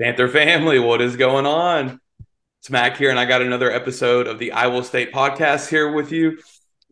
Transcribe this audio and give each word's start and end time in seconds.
Panther 0.00 0.28
family, 0.28 0.78
what 0.78 1.02
is 1.02 1.16
going 1.16 1.44
on? 1.44 2.00
It's 2.60 2.70
Mac 2.70 2.96
here, 2.96 3.10
and 3.10 3.18
I 3.18 3.26
got 3.26 3.42
another 3.42 3.70
episode 3.70 4.26
of 4.28 4.38
the 4.38 4.52
I 4.52 4.68
Will 4.68 4.82
State 4.82 5.12
podcast 5.12 5.68
here 5.68 5.92
with 5.92 6.10
you. 6.10 6.38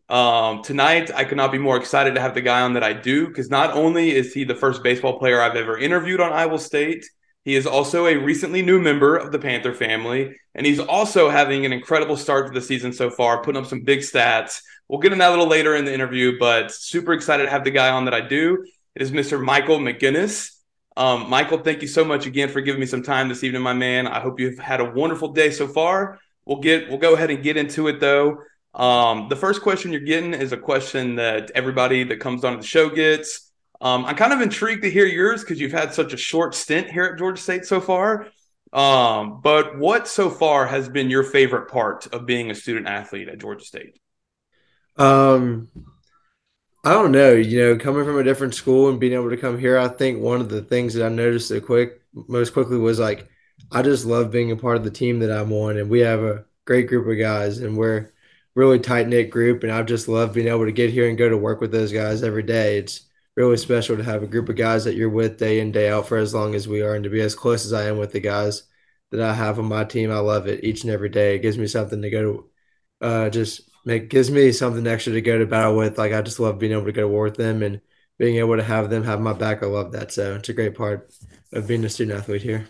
Um, 0.09 0.61
tonight, 0.61 1.09
I 1.15 1.23
could 1.23 1.37
not 1.37 1.51
be 1.51 1.57
more 1.57 1.75
excited 1.75 2.13
to 2.13 2.21
have 2.21 2.35
the 2.35 2.41
guy 2.41 2.61
on 2.61 2.73
that 2.73 2.83
I 2.83 2.93
do 2.93 3.27
because 3.27 3.49
not 3.49 3.73
only 3.73 4.11
is 4.11 4.31
he 4.31 4.43
the 4.43 4.53
first 4.53 4.83
baseball 4.83 5.17
player 5.17 5.41
I've 5.41 5.55
ever 5.55 5.75
interviewed 5.75 6.21
on 6.21 6.31
I 6.31 6.45
Will 6.45 6.59
State, 6.59 7.03
he 7.43 7.55
is 7.55 7.65
also 7.65 8.05
a 8.05 8.15
recently 8.15 8.61
new 8.61 8.79
member 8.79 9.17
of 9.17 9.31
the 9.31 9.39
Panther 9.39 9.73
family, 9.73 10.35
and 10.53 10.63
he's 10.63 10.79
also 10.79 11.31
having 11.31 11.65
an 11.65 11.73
incredible 11.73 12.15
start 12.15 12.45
to 12.45 12.53
the 12.53 12.63
season 12.63 12.93
so 12.93 13.09
far, 13.09 13.41
putting 13.41 13.59
up 13.59 13.67
some 13.67 13.81
big 13.81 14.01
stats. 14.01 14.61
We'll 14.87 14.99
get 14.99 15.13
in 15.13 15.17
that 15.17 15.29
a 15.29 15.31
little 15.31 15.47
later 15.47 15.75
in 15.75 15.85
the 15.85 15.93
interview, 15.95 16.37
but 16.37 16.71
super 16.71 17.13
excited 17.13 17.45
to 17.45 17.49
have 17.49 17.63
the 17.63 17.71
guy 17.71 17.89
on 17.89 18.05
that 18.05 18.13
I 18.13 18.21
do. 18.21 18.63
It 18.93 19.01
is 19.01 19.09
Mr. 19.09 19.43
Michael 19.43 19.79
Maginnis. 19.79 20.58
Um, 20.99 21.29
Michael, 21.29 21.59
thank 21.59 21.81
you 21.81 21.87
so 21.87 22.03
much 22.03 22.25
again 22.25 22.49
for 22.49 22.59
giving 22.59 22.81
me 22.81 22.85
some 22.85 23.01
time 23.01 23.29
this 23.29 23.41
evening, 23.45 23.61
my 23.61 23.71
man. 23.71 24.05
I 24.05 24.19
hope 24.19 24.37
you've 24.37 24.59
had 24.59 24.81
a 24.81 24.91
wonderful 24.91 25.29
day 25.29 25.49
so 25.49 25.65
far. 25.65 26.19
We'll 26.43 26.59
get 26.59 26.89
we'll 26.89 26.97
go 26.97 27.13
ahead 27.13 27.29
and 27.29 27.41
get 27.41 27.55
into 27.55 27.87
it 27.87 28.01
though. 28.01 28.39
Um, 28.73 29.29
the 29.29 29.37
first 29.37 29.61
question 29.61 29.93
you're 29.93 30.01
getting 30.01 30.33
is 30.33 30.51
a 30.51 30.57
question 30.57 31.15
that 31.15 31.51
everybody 31.55 32.03
that 32.03 32.19
comes 32.19 32.43
on 32.43 32.57
the 32.57 32.65
show 32.65 32.89
gets. 32.89 33.49
Um, 33.79 34.03
I'm 34.03 34.17
kind 34.17 34.33
of 34.33 34.41
intrigued 34.41 34.81
to 34.81 34.91
hear 34.91 35.05
yours 35.05 35.39
because 35.39 35.61
you've 35.61 35.71
had 35.71 35.93
such 35.93 36.11
a 36.11 36.17
short 36.17 36.53
stint 36.53 36.91
here 36.91 37.05
at 37.05 37.17
Georgia 37.17 37.41
State 37.41 37.63
so 37.63 37.79
far. 37.79 38.27
Um, 38.73 39.39
but 39.41 39.77
what 39.77 40.05
so 40.05 40.29
far 40.29 40.67
has 40.67 40.89
been 40.89 41.09
your 41.09 41.23
favorite 41.23 41.69
part 41.69 42.07
of 42.07 42.25
being 42.25 42.51
a 42.51 42.55
student 42.55 42.87
athlete 42.87 43.29
at 43.29 43.39
Georgia 43.39 43.63
State? 43.63 43.97
Um, 44.97 45.69
I 46.83 46.93
don't 46.93 47.11
know. 47.11 47.33
You 47.33 47.59
know, 47.59 47.77
coming 47.77 48.05
from 48.05 48.17
a 48.17 48.23
different 48.23 48.55
school 48.55 48.89
and 48.89 48.99
being 48.99 49.13
able 49.13 49.29
to 49.29 49.37
come 49.37 49.59
here, 49.59 49.77
I 49.77 49.87
think 49.89 50.21
one 50.21 50.41
of 50.41 50.49
the 50.49 50.61
things 50.61 50.93
that 50.93 51.05
I 51.05 51.09
noticed 51.09 51.49
the 51.49 51.61
quick 51.61 52.01
most 52.13 52.53
quickly 52.53 52.77
was 52.77 52.99
like 52.99 53.29
I 53.71 53.81
just 53.81 54.05
love 54.05 54.31
being 54.31 54.51
a 54.51 54.55
part 54.55 54.77
of 54.77 54.83
the 54.83 54.91
team 54.91 55.19
that 55.19 55.31
I'm 55.31 55.51
on, 55.51 55.77
and 55.77 55.89
we 55.89 55.99
have 55.99 56.21
a 56.21 56.45
great 56.65 56.87
group 56.87 57.07
of 57.07 57.19
guys, 57.19 57.59
and 57.59 57.77
we're 57.77 58.11
really 58.55 58.79
tight 58.79 59.07
knit 59.07 59.29
group, 59.29 59.63
and 59.63 59.71
I've 59.71 59.85
just 59.85 60.07
loved 60.07 60.33
being 60.33 60.47
able 60.47 60.65
to 60.65 60.71
get 60.71 60.89
here 60.91 61.07
and 61.09 61.17
go 61.17 61.29
to 61.29 61.37
work 61.37 61.61
with 61.61 61.71
those 61.71 61.91
guys 61.91 62.23
every 62.23 62.43
day. 62.43 62.77
It's 62.77 63.01
really 63.35 63.57
special 63.57 63.97
to 63.97 64.03
have 64.03 64.23
a 64.23 64.27
group 64.27 64.49
of 64.49 64.55
guys 64.55 64.85
that 64.85 64.95
you're 64.95 65.09
with 65.09 65.37
day 65.37 65.59
in 65.59 65.71
day 65.71 65.89
out 65.89 66.07
for 66.07 66.17
as 66.17 66.33
long 66.33 66.55
as 66.55 66.67
we 66.67 66.81
are, 66.81 66.95
and 66.95 67.03
to 67.03 67.09
be 67.09 67.21
as 67.21 67.35
close 67.35 67.65
as 67.65 67.73
I 67.73 67.87
am 67.87 67.97
with 67.97 68.11
the 68.13 68.19
guys 68.21 68.63
that 69.11 69.21
I 69.21 69.33
have 69.33 69.59
on 69.59 69.65
my 69.65 69.83
team. 69.83 70.11
I 70.11 70.19
love 70.19 70.47
it 70.47 70.63
each 70.63 70.83
and 70.83 70.91
every 70.93 71.09
day. 71.09 71.35
It 71.35 71.41
gives 71.41 71.57
me 71.57 71.67
something 71.67 72.01
to 72.01 72.09
go 72.09 72.23
to, 72.23 73.05
uh, 73.05 73.29
just 73.29 73.68
make 73.85 74.09
gives 74.09 74.31
me 74.31 74.51
something 74.51 74.85
extra 74.87 75.13
to 75.13 75.21
go 75.21 75.37
to 75.39 75.45
battle 75.45 75.75
with. 75.75 75.97
Like 75.97 76.13
I 76.13 76.21
just 76.21 76.39
love 76.39 76.59
being 76.59 76.73
able 76.73 76.85
to 76.85 76.91
go 76.91 77.01
to 77.01 77.07
war 77.07 77.23
with 77.23 77.37
them 77.37 77.63
and 77.63 77.81
being 78.17 78.37
able 78.37 78.57
to 78.57 78.63
have 78.63 78.89
them 78.89 79.03
have 79.03 79.21
my 79.21 79.33
back. 79.33 79.63
I 79.63 79.67
love 79.67 79.91
that. 79.93 80.11
So 80.11 80.35
it's 80.35 80.49
a 80.49 80.53
great 80.53 80.75
part 80.75 81.11
of 81.53 81.67
being 81.67 81.83
a 81.85 81.89
student 81.89 82.17
athlete 82.19 82.41
here. 82.43 82.67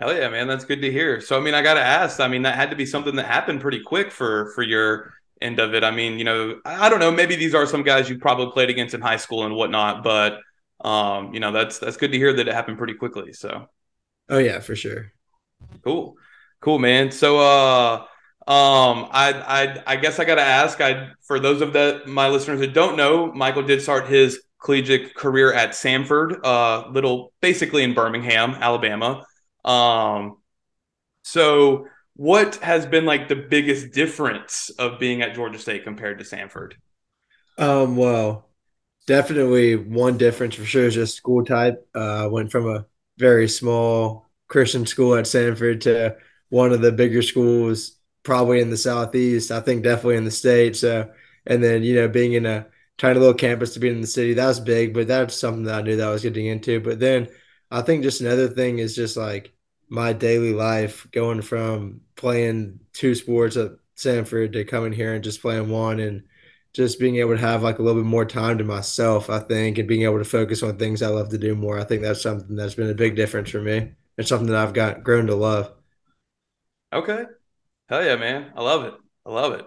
Hell 0.00 0.14
yeah, 0.16 0.28
man. 0.28 0.46
That's 0.46 0.64
good 0.64 0.82
to 0.82 0.90
hear. 0.92 1.20
So 1.20 1.36
I 1.36 1.40
mean, 1.40 1.54
I 1.54 1.62
gotta 1.62 1.80
ask, 1.80 2.20
I 2.20 2.28
mean, 2.28 2.42
that 2.42 2.54
had 2.56 2.70
to 2.70 2.76
be 2.76 2.86
something 2.86 3.16
that 3.16 3.26
happened 3.26 3.60
pretty 3.60 3.80
quick 3.80 4.10
for 4.10 4.52
for 4.54 4.62
your 4.62 5.12
end 5.40 5.58
of 5.60 5.74
it. 5.74 5.84
I 5.84 5.90
mean, 5.90 6.18
you 6.18 6.24
know, 6.24 6.60
I 6.64 6.88
don't 6.88 7.00
know, 7.00 7.10
maybe 7.10 7.36
these 7.36 7.54
are 7.54 7.66
some 7.66 7.82
guys 7.82 8.08
you 8.08 8.18
probably 8.18 8.50
played 8.52 8.70
against 8.70 8.94
in 8.94 9.00
high 9.00 9.16
school 9.16 9.44
and 9.44 9.54
whatnot, 9.54 10.02
but 10.02 10.40
um, 10.84 11.34
you 11.34 11.40
know, 11.40 11.52
that's 11.52 11.78
that's 11.78 11.96
good 11.96 12.12
to 12.12 12.18
hear 12.18 12.32
that 12.32 12.48
it 12.48 12.54
happened 12.54 12.78
pretty 12.78 12.94
quickly. 12.94 13.32
So 13.32 13.68
Oh 14.28 14.38
yeah, 14.38 14.60
for 14.60 14.76
sure. 14.76 15.12
Cool. 15.82 16.16
Cool, 16.60 16.78
man. 16.78 17.10
So 17.10 17.38
uh 17.38 18.06
um, 18.46 19.08
I, 19.10 19.32
I, 19.32 19.82
I 19.86 19.96
guess 19.96 20.18
I 20.18 20.24
got 20.24 20.34
to 20.34 20.42
ask. 20.42 20.80
I 20.80 21.12
for 21.22 21.40
those 21.40 21.62
of 21.62 21.72
the 21.72 22.02
my 22.06 22.28
listeners 22.28 22.60
that 22.60 22.74
don't 22.74 22.96
know, 22.96 23.32
Michael 23.32 23.62
did 23.62 23.80
start 23.80 24.06
his 24.06 24.42
collegiate 24.62 25.14
career 25.14 25.52
at 25.52 25.70
Samford, 25.70 26.40
uh, 26.44 26.88
little 26.90 27.32
basically 27.40 27.82
in 27.82 27.94
Birmingham, 27.94 28.50
Alabama. 28.52 29.24
Um, 29.64 30.38
so 31.22 31.86
what 32.16 32.56
has 32.56 32.84
been 32.84 33.06
like 33.06 33.28
the 33.28 33.36
biggest 33.36 33.92
difference 33.92 34.70
of 34.78 34.98
being 34.98 35.22
at 35.22 35.34
Georgia 35.34 35.58
State 35.58 35.84
compared 35.84 36.18
to 36.18 36.24
Samford? 36.24 36.74
Um, 37.56 37.96
well, 37.96 38.50
definitely 39.06 39.76
one 39.76 40.18
difference 40.18 40.54
for 40.54 40.64
sure 40.64 40.84
is 40.84 40.94
just 40.94 41.16
school 41.16 41.44
type. 41.44 41.86
Uh, 41.94 42.28
went 42.30 42.52
from 42.52 42.68
a 42.68 42.84
very 43.16 43.48
small 43.48 44.28
Christian 44.48 44.84
school 44.86 45.14
at 45.14 45.24
Samford 45.24 45.80
to 45.82 46.16
one 46.50 46.72
of 46.72 46.82
the 46.82 46.92
bigger 46.92 47.22
schools 47.22 47.96
probably 48.24 48.60
in 48.60 48.70
the 48.70 48.76
southeast. 48.76 49.50
I 49.52 49.60
think 49.60 49.84
definitely 49.84 50.16
in 50.16 50.24
the 50.24 50.30
state. 50.30 50.76
So, 50.76 51.12
and 51.46 51.62
then 51.62 51.82
you 51.84 51.94
know, 51.94 52.08
being 52.08 52.32
in 52.34 52.46
a 52.46 52.66
tiny 52.98 53.18
little 53.18 53.34
campus 53.34 53.74
to 53.74 53.80
be 53.80 53.88
in 53.88 54.00
the 54.00 54.06
city, 54.06 54.34
that 54.34 54.46
was 54.46 54.60
big. 54.60 54.94
But 54.94 55.08
that's 55.08 55.36
something 55.36 55.64
that 55.64 55.78
I 55.78 55.82
knew 55.82 55.96
that 55.96 56.08
I 56.08 56.12
was 56.12 56.22
getting 56.22 56.46
into. 56.46 56.80
But 56.80 57.00
then 57.00 57.28
I 57.70 57.82
think 57.82 58.02
just 58.02 58.20
another 58.20 58.48
thing 58.48 58.78
is 58.78 58.96
just 58.96 59.16
like 59.16 59.52
my 59.88 60.12
daily 60.12 60.52
life 60.52 61.06
going 61.12 61.42
from 61.42 62.00
playing 62.16 62.80
two 62.92 63.14
sports 63.14 63.56
at 63.56 63.72
Samford 63.96 64.52
to 64.54 64.64
coming 64.64 64.92
here 64.92 65.14
and 65.14 65.24
just 65.24 65.42
playing 65.42 65.68
one 65.68 66.00
and 66.00 66.24
just 66.72 66.98
being 66.98 67.16
able 67.16 67.34
to 67.34 67.40
have 67.40 67.62
like 67.62 67.78
a 67.78 67.82
little 67.82 68.02
bit 68.02 68.08
more 68.08 68.24
time 68.24 68.58
to 68.58 68.64
myself, 68.64 69.30
I 69.30 69.38
think, 69.38 69.78
and 69.78 69.88
being 69.88 70.02
able 70.02 70.18
to 70.18 70.24
focus 70.24 70.62
on 70.62 70.76
things 70.76 71.02
I 71.02 71.08
love 71.08 71.28
to 71.30 71.38
do 71.38 71.54
more. 71.54 71.78
I 71.78 71.84
think 71.84 72.02
that's 72.02 72.22
something 72.22 72.56
that's 72.56 72.74
been 72.74 72.90
a 72.90 72.94
big 72.94 73.14
difference 73.16 73.50
for 73.50 73.60
me. 73.60 73.92
It's 74.18 74.28
something 74.28 74.48
that 74.48 74.56
I've 74.56 74.74
got 74.74 75.04
grown 75.04 75.26
to 75.28 75.34
love. 75.36 75.72
Okay. 76.92 77.26
Hell 77.88 78.04
yeah, 78.04 78.16
man. 78.16 78.52
I 78.56 78.62
love 78.62 78.84
it. 78.84 78.94
I 79.26 79.30
love 79.30 79.52
it. 79.52 79.66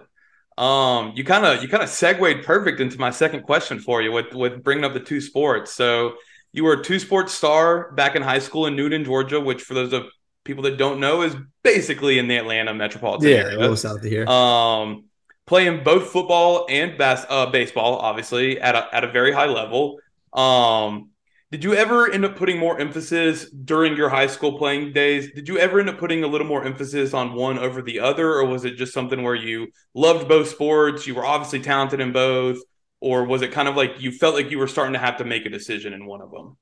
Um, 0.60 1.12
you 1.14 1.24
kind 1.24 1.44
of 1.46 1.62
you 1.62 1.68
kind 1.68 1.84
of 1.84 1.88
segued 1.88 2.44
perfect 2.44 2.80
into 2.80 2.98
my 2.98 3.10
second 3.10 3.42
question 3.42 3.78
for 3.78 4.02
you 4.02 4.10
with 4.10 4.34
with 4.34 4.62
bringing 4.64 4.84
up 4.84 4.92
the 4.92 5.00
two 5.00 5.20
sports. 5.20 5.72
So 5.72 6.14
you 6.52 6.64
were 6.64 6.74
a 6.74 6.82
two 6.82 6.98
sports 6.98 7.32
star 7.32 7.92
back 7.92 8.16
in 8.16 8.22
high 8.22 8.40
school 8.40 8.66
in 8.66 8.74
Newton, 8.74 9.04
Georgia, 9.04 9.38
which 9.38 9.62
for 9.62 9.74
those 9.74 9.92
of 9.92 10.06
people 10.42 10.64
that 10.64 10.76
don't 10.78 10.98
know 10.98 11.22
is 11.22 11.36
basically 11.62 12.18
in 12.18 12.26
the 12.26 12.36
Atlanta 12.36 12.74
metropolitan 12.74 13.28
yeah, 13.28 13.36
area. 13.36 13.58
a 13.58 13.60
little 13.60 13.76
south 13.76 13.98
of 13.98 14.04
here. 14.04 14.26
Um, 14.26 15.04
playing 15.46 15.84
both 15.84 16.10
football 16.10 16.66
and 16.68 16.98
bas- 16.98 17.26
uh, 17.28 17.46
baseball, 17.46 17.96
obviously 17.96 18.60
at 18.60 18.74
a, 18.74 18.92
at 18.92 19.04
a 19.04 19.12
very 19.12 19.30
high 19.30 19.46
level. 19.46 19.98
Um, 20.32 21.10
did 21.50 21.64
you 21.64 21.74
ever 21.74 22.10
end 22.10 22.26
up 22.26 22.36
putting 22.36 22.58
more 22.58 22.78
emphasis 22.78 23.48
during 23.50 23.96
your 23.96 24.10
high 24.10 24.26
school 24.26 24.58
playing 24.58 24.92
days? 24.92 25.32
Did 25.32 25.48
you 25.48 25.58
ever 25.58 25.80
end 25.80 25.88
up 25.88 25.98
putting 25.98 26.22
a 26.22 26.26
little 26.26 26.46
more 26.46 26.62
emphasis 26.62 27.14
on 27.14 27.34
one 27.34 27.58
over 27.58 27.80
the 27.80 28.00
other, 28.00 28.34
or 28.34 28.44
was 28.44 28.66
it 28.66 28.76
just 28.76 28.92
something 28.92 29.22
where 29.22 29.34
you 29.34 29.68
loved 29.94 30.28
both 30.28 30.48
sports? 30.48 31.06
You 31.06 31.14
were 31.14 31.24
obviously 31.24 31.60
talented 31.60 32.00
in 32.00 32.12
both, 32.12 32.58
or 33.00 33.24
was 33.24 33.40
it 33.40 33.52
kind 33.52 33.66
of 33.66 33.76
like 33.76 34.00
you 34.00 34.12
felt 34.12 34.34
like 34.34 34.50
you 34.50 34.58
were 34.58 34.68
starting 34.68 34.92
to 34.92 34.98
have 34.98 35.16
to 35.18 35.24
make 35.24 35.46
a 35.46 35.50
decision 35.50 35.94
in 35.94 36.04
one 36.04 36.20
of 36.20 36.30
them? 36.30 36.58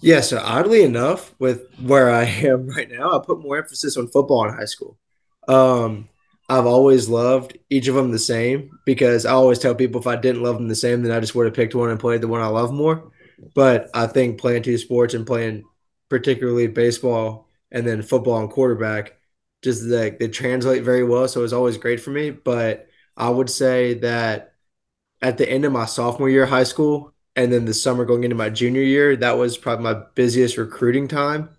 Yeah, 0.00 0.20
so 0.20 0.40
oddly 0.40 0.82
enough, 0.82 1.34
with 1.40 1.66
where 1.80 2.10
I 2.10 2.24
am 2.24 2.68
right 2.68 2.90
now, 2.90 3.18
I 3.18 3.24
put 3.24 3.40
more 3.40 3.58
emphasis 3.58 3.96
on 3.96 4.08
football 4.08 4.46
in 4.48 4.54
high 4.54 4.66
school. 4.66 4.98
Um, 5.48 6.08
I've 6.48 6.66
always 6.66 7.08
loved 7.08 7.58
each 7.70 7.88
of 7.88 7.94
them 7.94 8.12
the 8.12 8.18
same 8.18 8.78
because 8.84 9.26
I 9.26 9.32
always 9.32 9.58
tell 9.58 9.74
people 9.74 10.00
if 10.00 10.06
I 10.06 10.16
didn't 10.16 10.42
love 10.42 10.56
them 10.56 10.68
the 10.68 10.74
same, 10.74 11.02
then 11.02 11.10
I 11.10 11.18
just 11.18 11.34
would 11.34 11.46
have 11.46 11.54
picked 11.54 11.74
one 11.74 11.90
and 11.90 11.98
played 11.98 12.20
the 12.20 12.28
one 12.28 12.40
I 12.40 12.46
love 12.46 12.72
more. 12.72 13.11
But 13.54 13.90
I 13.94 14.06
think 14.06 14.40
playing 14.40 14.62
two 14.62 14.78
sports 14.78 15.14
and 15.14 15.26
playing 15.26 15.64
particularly 16.08 16.66
baseball 16.68 17.48
and 17.70 17.86
then 17.86 18.02
football 18.02 18.38
and 18.40 18.50
quarterback, 18.50 19.16
just 19.62 19.82
like 19.84 20.18
they 20.18 20.28
translate 20.28 20.82
very 20.84 21.04
well. 21.04 21.28
So 21.28 21.40
it 21.40 21.44
was 21.44 21.52
always 21.52 21.76
great 21.76 22.00
for 22.00 22.10
me. 22.10 22.30
But 22.30 22.88
I 23.16 23.30
would 23.30 23.50
say 23.50 23.94
that 23.94 24.54
at 25.20 25.38
the 25.38 25.48
end 25.48 25.64
of 25.64 25.72
my 25.72 25.86
sophomore 25.86 26.28
year 26.28 26.44
of 26.44 26.50
high 26.50 26.64
school 26.64 27.14
and 27.36 27.52
then 27.52 27.64
the 27.64 27.74
summer 27.74 28.04
going 28.04 28.24
into 28.24 28.36
my 28.36 28.50
junior 28.50 28.82
year, 28.82 29.16
that 29.16 29.38
was 29.38 29.56
probably 29.56 29.84
my 29.84 30.02
busiest 30.14 30.58
recruiting 30.58 31.08
time. 31.08 31.50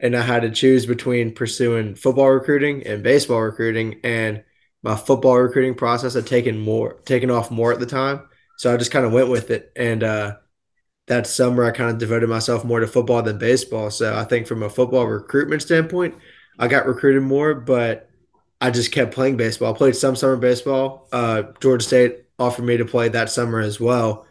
And 0.00 0.16
I 0.16 0.22
had 0.22 0.42
to 0.42 0.50
choose 0.50 0.86
between 0.86 1.34
pursuing 1.34 1.94
football 1.94 2.30
recruiting 2.30 2.86
and 2.86 3.02
baseball 3.02 3.42
recruiting. 3.42 4.00
And 4.02 4.44
my 4.82 4.96
football 4.96 5.38
recruiting 5.38 5.74
process 5.74 6.14
had 6.14 6.26
taken 6.26 6.58
more 6.58 6.94
taken 7.04 7.30
off 7.30 7.50
more 7.50 7.72
at 7.72 7.80
the 7.80 7.86
time. 7.86 8.28
So 8.56 8.72
I 8.72 8.76
just 8.76 8.90
kind 8.90 9.04
of 9.04 9.12
went 9.12 9.28
with 9.28 9.50
it. 9.50 9.72
And 9.76 10.02
uh 10.02 10.36
that 11.10 11.26
summer 11.26 11.64
I 11.64 11.72
kind 11.72 11.90
of 11.90 11.98
devoted 11.98 12.28
myself 12.28 12.64
more 12.64 12.78
to 12.78 12.86
football 12.86 13.20
than 13.20 13.36
baseball. 13.36 13.90
So 13.90 14.16
I 14.16 14.22
think 14.22 14.46
from 14.46 14.62
a 14.62 14.70
football 14.70 15.06
recruitment 15.06 15.60
standpoint, 15.60 16.14
I 16.56 16.68
got 16.68 16.86
recruited 16.86 17.24
more, 17.24 17.52
but 17.52 18.08
I 18.60 18.70
just 18.70 18.92
kept 18.92 19.12
playing 19.12 19.36
baseball. 19.36 19.74
I 19.74 19.76
played 19.76 19.96
some 19.96 20.14
summer 20.14 20.36
baseball. 20.36 21.08
Uh, 21.12 21.42
Georgia 21.60 21.84
State 21.84 22.24
offered 22.38 22.62
me 22.62 22.76
to 22.76 22.84
play 22.84 23.08
that 23.08 23.28
summer 23.28 23.58
as 23.58 23.80
well 23.80 24.24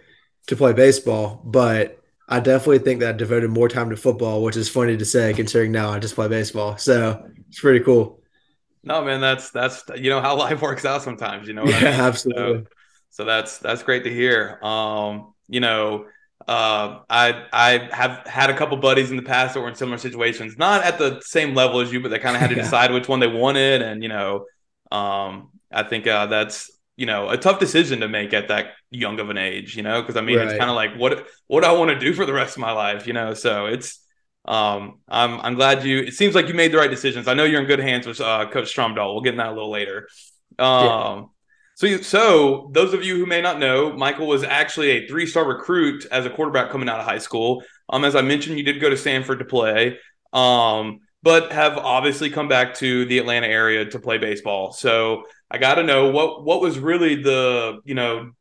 to 0.47 0.55
play 0.55 0.71
baseball, 0.71 1.41
but 1.43 2.01
I 2.29 2.39
definitely 2.39 2.79
think 2.79 3.01
that 3.01 3.09
I 3.09 3.17
devoted 3.17 3.49
more 3.49 3.67
time 3.67 3.89
to 3.89 3.97
football, 3.97 4.41
which 4.41 4.55
is 4.55 4.69
funny 4.69 4.95
to 4.95 5.05
say 5.05 5.33
considering 5.33 5.73
now 5.73 5.89
I 5.89 5.99
just 5.99 6.15
play 6.15 6.29
baseball. 6.29 6.77
So 6.77 7.29
it's 7.49 7.59
pretty 7.59 7.83
cool. 7.83 8.21
No, 8.83 9.03
man, 9.03 9.19
that's 9.19 9.51
that's 9.51 9.83
you 9.97 10.09
know 10.09 10.21
how 10.21 10.37
life 10.37 10.61
works 10.61 10.85
out 10.85 11.01
sometimes. 11.01 11.45
You 11.45 11.55
know, 11.55 11.65
yeah, 11.65 11.75
I 11.75 11.83
mean? 11.83 11.93
absolutely. 11.93 12.63
So, 12.63 12.67
so 13.09 13.25
that's 13.25 13.57
that's 13.57 13.83
great 13.83 14.05
to 14.05 14.13
hear. 14.13 14.63
Um, 14.63 15.33
you 15.49 15.59
know, 15.59 16.05
uh, 16.49 17.01
I 17.07 17.45
I 17.53 17.89
have 17.91 18.25
had 18.25 18.49
a 18.49 18.57
couple 18.57 18.75
buddies 18.77 19.11
in 19.11 19.17
the 19.17 19.23
past 19.23 19.53
that 19.53 19.61
were 19.61 19.69
in 19.69 19.75
similar 19.75 19.99
situations, 19.99 20.57
not 20.57 20.83
at 20.83 20.97
the 20.97 21.21
same 21.21 21.53
level 21.53 21.79
as 21.79 21.93
you, 21.93 21.99
but 21.99 22.09
they 22.09 22.17
kind 22.17 22.35
of 22.35 22.41
had 22.41 22.49
to 22.49 22.55
yeah. 22.57 22.63
decide 22.63 22.91
which 22.91 23.07
one 23.07 23.19
they 23.19 23.27
wanted, 23.27 23.83
and 23.83 24.01
you 24.01 24.09
know, 24.09 24.45
um, 24.91 25.51
I 25.71 25.83
think 25.83 26.07
uh, 26.07 26.25
that's 26.25 26.71
you 26.97 27.05
know 27.05 27.29
a 27.29 27.37
tough 27.37 27.59
decision 27.59 27.99
to 27.99 28.07
make 28.07 28.33
at 28.33 28.47
that 28.47 28.71
young 28.89 29.19
of 29.19 29.29
an 29.29 29.37
age, 29.37 29.77
you 29.77 29.83
know, 29.83 30.01
because 30.01 30.17
I 30.17 30.21
mean 30.21 30.39
right. 30.39 30.47
it's 30.47 30.57
kind 30.57 30.71
of 30.71 30.75
like 30.75 30.95
what 30.95 31.27
what 31.45 31.61
do 31.61 31.69
I 31.69 31.73
want 31.73 31.91
to 31.91 31.99
do 31.99 32.13
for 32.15 32.25
the 32.25 32.33
rest 32.33 32.55
of 32.55 32.61
my 32.61 32.71
life, 32.71 33.05
you 33.05 33.13
know, 33.13 33.35
so 33.35 33.67
it's 33.67 34.03
um, 34.45 35.01
I'm 35.07 35.39
I'm 35.41 35.53
glad 35.53 35.85
you. 35.85 35.99
It 35.99 36.15
seems 36.15 36.33
like 36.33 36.47
you 36.47 36.55
made 36.55 36.71
the 36.71 36.79
right 36.79 36.89
decisions. 36.89 37.27
I 37.27 37.35
know 37.35 37.43
you're 37.43 37.61
in 37.61 37.67
good 37.67 37.79
hands 37.79 38.07
with 38.07 38.19
uh, 38.19 38.49
Coach 38.49 38.75
Stromdahl. 38.75 39.13
We'll 39.13 39.21
get 39.21 39.33
in 39.33 39.37
that 39.37 39.49
a 39.49 39.53
little 39.53 39.69
later. 39.69 40.09
Um, 40.57 40.85
yeah. 40.85 41.23
So, 41.79 42.01
so 42.01 42.69
those 42.73 42.93
of 42.93 43.05
you 43.05 43.15
who 43.15 43.25
may 43.25 43.41
not 43.41 43.57
know, 43.57 43.93
Michael 43.93 44.27
was 44.27 44.43
actually 44.43 44.89
a 44.89 45.07
three-star 45.07 45.47
recruit 45.47 46.05
as 46.11 46.25
a 46.25 46.29
quarterback 46.29 46.71
coming 46.71 46.89
out 46.89 46.99
of 46.99 47.05
high 47.05 47.19
school. 47.19 47.63
Um, 47.87 48.03
as 48.03 48.17
I 48.17 48.21
mentioned, 48.21 48.57
you 48.57 48.65
did 48.65 48.81
go 48.81 48.89
to 48.89 48.97
Samford 48.97 49.39
to 49.39 49.45
play, 49.45 49.97
um, 50.33 50.99
but 51.23 51.53
have 51.53 51.77
obviously 51.77 52.29
come 52.31 52.49
back 52.49 52.73
to 52.79 53.05
the 53.05 53.17
Atlanta 53.17 53.47
area 53.47 53.85
to 53.85 53.97
play 53.97 54.17
baseball. 54.17 54.73
So 54.73 55.23
I 55.49 55.57
got 55.57 55.75
to 55.75 55.83
know 55.83 56.11
what 56.11 56.43
what 56.43 56.59
was 56.59 56.77
really 56.79 57.15
the 57.15 57.79
you 57.85 57.95
know 57.95 58.31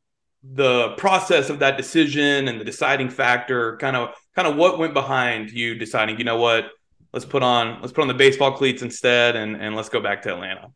the 0.43 0.96
process 0.96 1.49
of 1.49 1.61
that 1.61 1.76
decision 1.76 2.49
and 2.49 2.61
the 2.61 2.64
deciding 2.64 3.08
factor. 3.08 3.76
Kind 3.76 3.94
of 3.94 4.17
kind 4.35 4.49
of 4.49 4.56
what 4.56 4.81
went 4.81 4.94
behind 4.94 5.52
you 5.52 5.76
deciding, 5.76 6.19
you 6.19 6.25
know 6.25 6.38
what, 6.38 6.70
let's 7.12 7.25
put 7.25 7.44
on 7.44 7.81
let's 7.82 7.93
put 7.93 8.02
on 8.02 8.08
the 8.08 8.14
baseball 8.14 8.56
cleats 8.56 8.82
instead, 8.82 9.37
and 9.37 9.55
and 9.55 9.76
let's 9.76 9.90
go 9.90 10.00
back 10.00 10.23
to 10.23 10.35
Atlanta. 10.35 10.73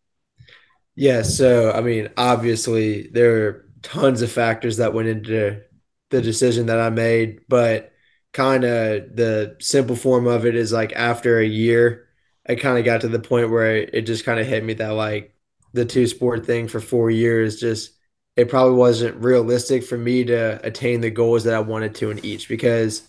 Yeah, 0.95 1.23
so 1.23 1.73
I 1.73 1.81
mean, 1.81 2.11
obviously 2.17 3.09
there 3.09 3.47
are 3.49 3.69
tons 3.83 4.23
of 4.23 4.31
factors 4.31 4.77
that 4.77 4.93
went 4.95 5.09
into 5.09 5.63
the 6.11 6.21
decision 6.21 6.67
that 6.67 6.79
I 6.81 6.91
made, 6.91 7.41
but 7.49 7.93
kind 8.33 8.65
of 8.65 9.17
the 9.17 9.57
simple 9.61 9.97
form 9.97 10.27
of 10.27 10.45
it 10.47 10.55
is 10.55 10.73
like 10.73 10.93
after 10.93 11.39
a 11.39 11.47
year, 11.47 12.09
I 12.47 12.57
kind 12.57 12.79
of 12.79 12.85
got 12.85 13.01
to 13.03 13.09
the 13.09 13.19
point 13.21 13.51
where 13.51 13.77
it 13.77 14.03
just 14.03 14.25
kind 14.25 14.39
of 14.41 14.47
hit 14.47 14.65
me 14.65 14.75
that 14.75 14.91
like 14.91 15.35
the 15.73 15.85
two 15.87 16.07
sport 16.07 16.45
thing 16.45 16.69
for 16.69 16.81
four 16.81 17.11
years 17.11 17.59
just 17.61 17.93
it 18.37 18.49
probably 18.51 18.75
wasn't 18.77 19.17
realistic 19.23 19.85
for 19.85 19.97
me 19.97 20.25
to 20.25 20.61
attain 20.67 21.01
the 21.01 21.11
goals 21.11 21.45
that 21.45 21.55
I 21.55 21.61
wanted 21.61 21.95
to 21.97 22.11
in 22.11 22.25
each 22.25 22.49
because 22.49 23.07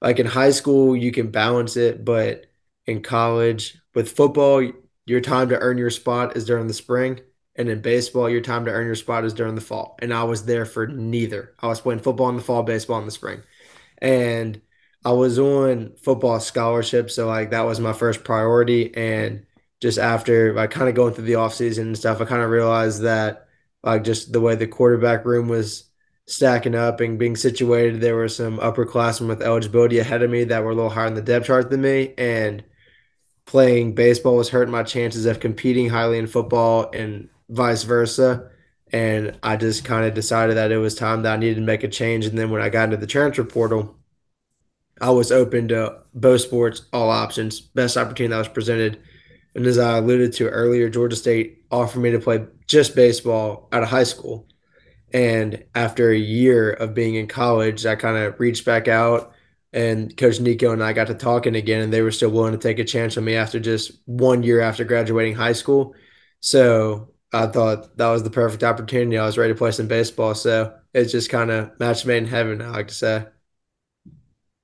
like 0.00 0.18
in 0.18 0.26
high 0.26 0.50
school 0.50 0.96
you 0.96 1.12
can 1.12 1.30
balance 1.30 1.76
it, 1.76 2.04
but 2.04 2.46
in 2.86 3.02
college 3.02 3.78
with 3.94 4.12
football 4.12 4.62
your 5.06 5.20
time 5.20 5.48
to 5.48 5.58
earn 5.58 5.78
your 5.78 5.90
spot 5.90 6.36
is 6.36 6.44
during 6.44 6.66
the 6.66 6.74
spring. 6.74 7.20
And 7.54 7.70
in 7.70 7.80
baseball, 7.80 8.28
your 8.28 8.42
time 8.42 8.66
to 8.66 8.70
earn 8.70 8.84
your 8.84 8.94
spot 8.94 9.24
is 9.24 9.32
during 9.32 9.54
the 9.54 9.62
fall. 9.62 9.96
And 10.02 10.12
I 10.12 10.24
was 10.24 10.44
there 10.44 10.66
for 10.66 10.86
neither. 10.86 11.54
I 11.58 11.68
was 11.68 11.80
playing 11.80 12.00
football 12.00 12.28
in 12.28 12.36
the 12.36 12.42
fall, 12.42 12.62
baseball 12.62 12.98
in 12.98 13.06
the 13.06 13.10
spring. 13.10 13.42
And 13.98 14.60
I 15.04 15.12
was 15.12 15.38
on 15.38 15.94
football 16.02 16.38
scholarship. 16.40 17.10
So, 17.10 17.28
like, 17.28 17.50
that 17.50 17.62
was 17.62 17.80
my 17.80 17.94
first 17.94 18.24
priority. 18.24 18.94
And 18.94 19.46
just 19.80 19.98
after 19.98 20.52
like 20.54 20.70
kind 20.70 20.88
of 20.88 20.94
going 20.94 21.14
through 21.14 21.24
the 21.24 21.34
offseason 21.34 21.82
and 21.82 21.96
stuff, 21.96 22.20
I 22.20 22.24
kind 22.24 22.42
of 22.42 22.50
realized 22.50 23.02
that, 23.02 23.48
like, 23.82 24.04
just 24.04 24.32
the 24.32 24.40
way 24.40 24.54
the 24.54 24.66
quarterback 24.66 25.24
room 25.24 25.48
was 25.48 25.84
stacking 26.26 26.74
up 26.74 27.00
and 27.00 27.18
being 27.18 27.36
situated, 27.36 28.00
there 28.00 28.16
were 28.16 28.28
some 28.28 28.58
upperclassmen 28.58 29.28
with 29.28 29.42
eligibility 29.42 29.98
ahead 29.98 30.22
of 30.22 30.30
me 30.30 30.44
that 30.44 30.62
were 30.64 30.72
a 30.72 30.74
little 30.74 30.90
higher 30.90 31.06
in 31.06 31.14
the 31.14 31.22
depth 31.22 31.46
chart 31.46 31.70
than 31.70 31.82
me. 31.82 32.12
And 32.18 32.64
playing 33.46 33.94
baseball 33.94 34.36
was 34.36 34.50
hurting 34.50 34.72
my 34.72 34.82
chances 34.82 35.24
of 35.24 35.40
competing 35.40 35.88
highly 35.88 36.18
in 36.18 36.26
football 36.26 36.90
and 36.92 37.28
vice 37.48 37.84
versa. 37.84 38.50
And 38.92 39.38
I 39.42 39.56
just 39.56 39.84
kind 39.84 40.04
of 40.06 40.14
decided 40.14 40.56
that 40.56 40.72
it 40.72 40.78
was 40.78 40.94
time 40.94 41.22
that 41.22 41.34
I 41.34 41.36
needed 41.36 41.56
to 41.56 41.60
make 41.62 41.84
a 41.84 41.88
change. 41.88 42.26
And 42.26 42.38
then 42.38 42.50
when 42.50 42.62
I 42.62 42.68
got 42.68 42.84
into 42.84 42.96
the 42.96 43.06
transfer 43.06 43.44
portal, 43.44 43.96
I 45.00 45.10
was 45.10 45.30
open 45.30 45.68
to 45.68 45.98
both 46.14 46.40
sports, 46.40 46.82
all 46.92 47.10
options, 47.10 47.60
best 47.60 47.96
opportunity 47.96 48.32
that 48.32 48.38
was 48.38 48.48
presented. 48.48 49.00
And 49.54 49.66
as 49.66 49.78
I 49.78 49.98
alluded 49.98 50.32
to 50.34 50.48
earlier, 50.48 50.88
Georgia 50.88 51.16
State 51.16 51.64
offered 51.70 52.00
me 52.00 52.10
to 52.12 52.18
play 52.18 52.46
just 52.66 52.94
baseball 52.94 53.68
out 53.72 53.82
of 53.82 53.88
high 53.88 54.04
school. 54.04 54.46
And 55.12 55.64
after 55.74 56.10
a 56.10 56.18
year 56.18 56.72
of 56.72 56.94
being 56.94 57.14
in 57.14 57.26
college, 57.28 57.86
I 57.86 57.94
kind 57.94 58.16
of 58.16 58.40
reached 58.40 58.64
back 58.64 58.88
out 58.88 59.32
and 59.76 60.16
Coach 60.16 60.40
Nico 60.40 60.72
and 60.72 60.82
I 60.82 60.94
got 60.94 61.08
to 61.08 61.14
talking 61.14 61.54
again, 61.54 61.82
and 61.82 61.92
they 61.92 62.02
were 62.02 62.10
still 62.10 62.30
willing 62.30 62.52
to 62.52 62.58
take 62.58 62.78
a 62.78 62.84
chance 62.84 63.16
on 63.18 63.24
me 63.24 63.36
after 63.36 63.60
just 63.60 63.92
one 64.06 64.42
year 64.42 64.60
after 64.60 64.84
graduating 64.84 65.34
high 65.34 65.52
school. 65.52 65.94
So 66.40 67.10
I 67.32 67.46
thought 67.46 67.96
that 67.98 68.08
was 68.08 68.22
the 68.22 68.30
perfect 68.30 68.64
opportunity. 68.64 69.18
I 69.18 69.26
was 69.26 69.36
ready 69.36 69.52
to 69.52 69.58
play 69.58 69.72
some 69.72 69.86
baseball. 69.86 70.34
So 70.34 70.74
it's 70.94 71.12
just 71.12 71.28
kind 71.30 71.50
of 71.50 71.78
match 71.78 72.06
made 72.06 72.18
in 72.18 72.26
heaven, 72.26 72.62
I 72.62 72.70
like 72.70 72.88
to 72.88 72.94
say. 72.94 73.26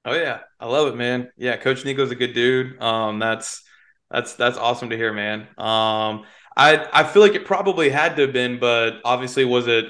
Oh 0.04 0.14
yeah, 0.14 0.40
I 0.58 0.66
love 0.66 0.88
it, 0.88 0.96
man. 0.96 1.30
Yeah, 1.36 1.56
Coach 1.58 1.84
Nico's 1.84 2.10
a 2.10 2.16
good 2.16 2.32
dude. 2.32 2.80
Um, 2.80 3.18
that's 3.18 3.62
that's 4.10 4.34
that's 4.34 4.56
awesome 4.56 4.90
to 4.90 4.96
hear, 4.96 5.12
man. 5.12 5.42
Um, 5.58 6.24
I 6.56 6.88
I 6.92 7.04
feel 7.04 7.22
like 7.22 7.34
it 7.34 7.44
probably 7.44 7.90
had 7.90 8.16
to 8.16 8.22
have 8.22 8.32
been, 8.32 8.58
but 8.58 8.94
obviously, 9.04 9.44
was 9.44 9.68
it 9.68 9.84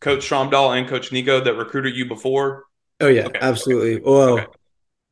Coach 0.00 0.20
Stromdahl 0.28 0.78
and 0.78 0.88
Coach 0.88 1.12
Nico 1.12 1.40
that 1.40 1.54
recruited 1.54 1.94
you 1.94 2.06
before? 2.08 2.65
Oh 3.00 3.08
yeah, 3.08 3.26
okay. 3.26 3.38
absolutely. 3.40 3.96
Okay. 3.96 4.02
Well, 4.04 4.38
okay. 4.38 4.46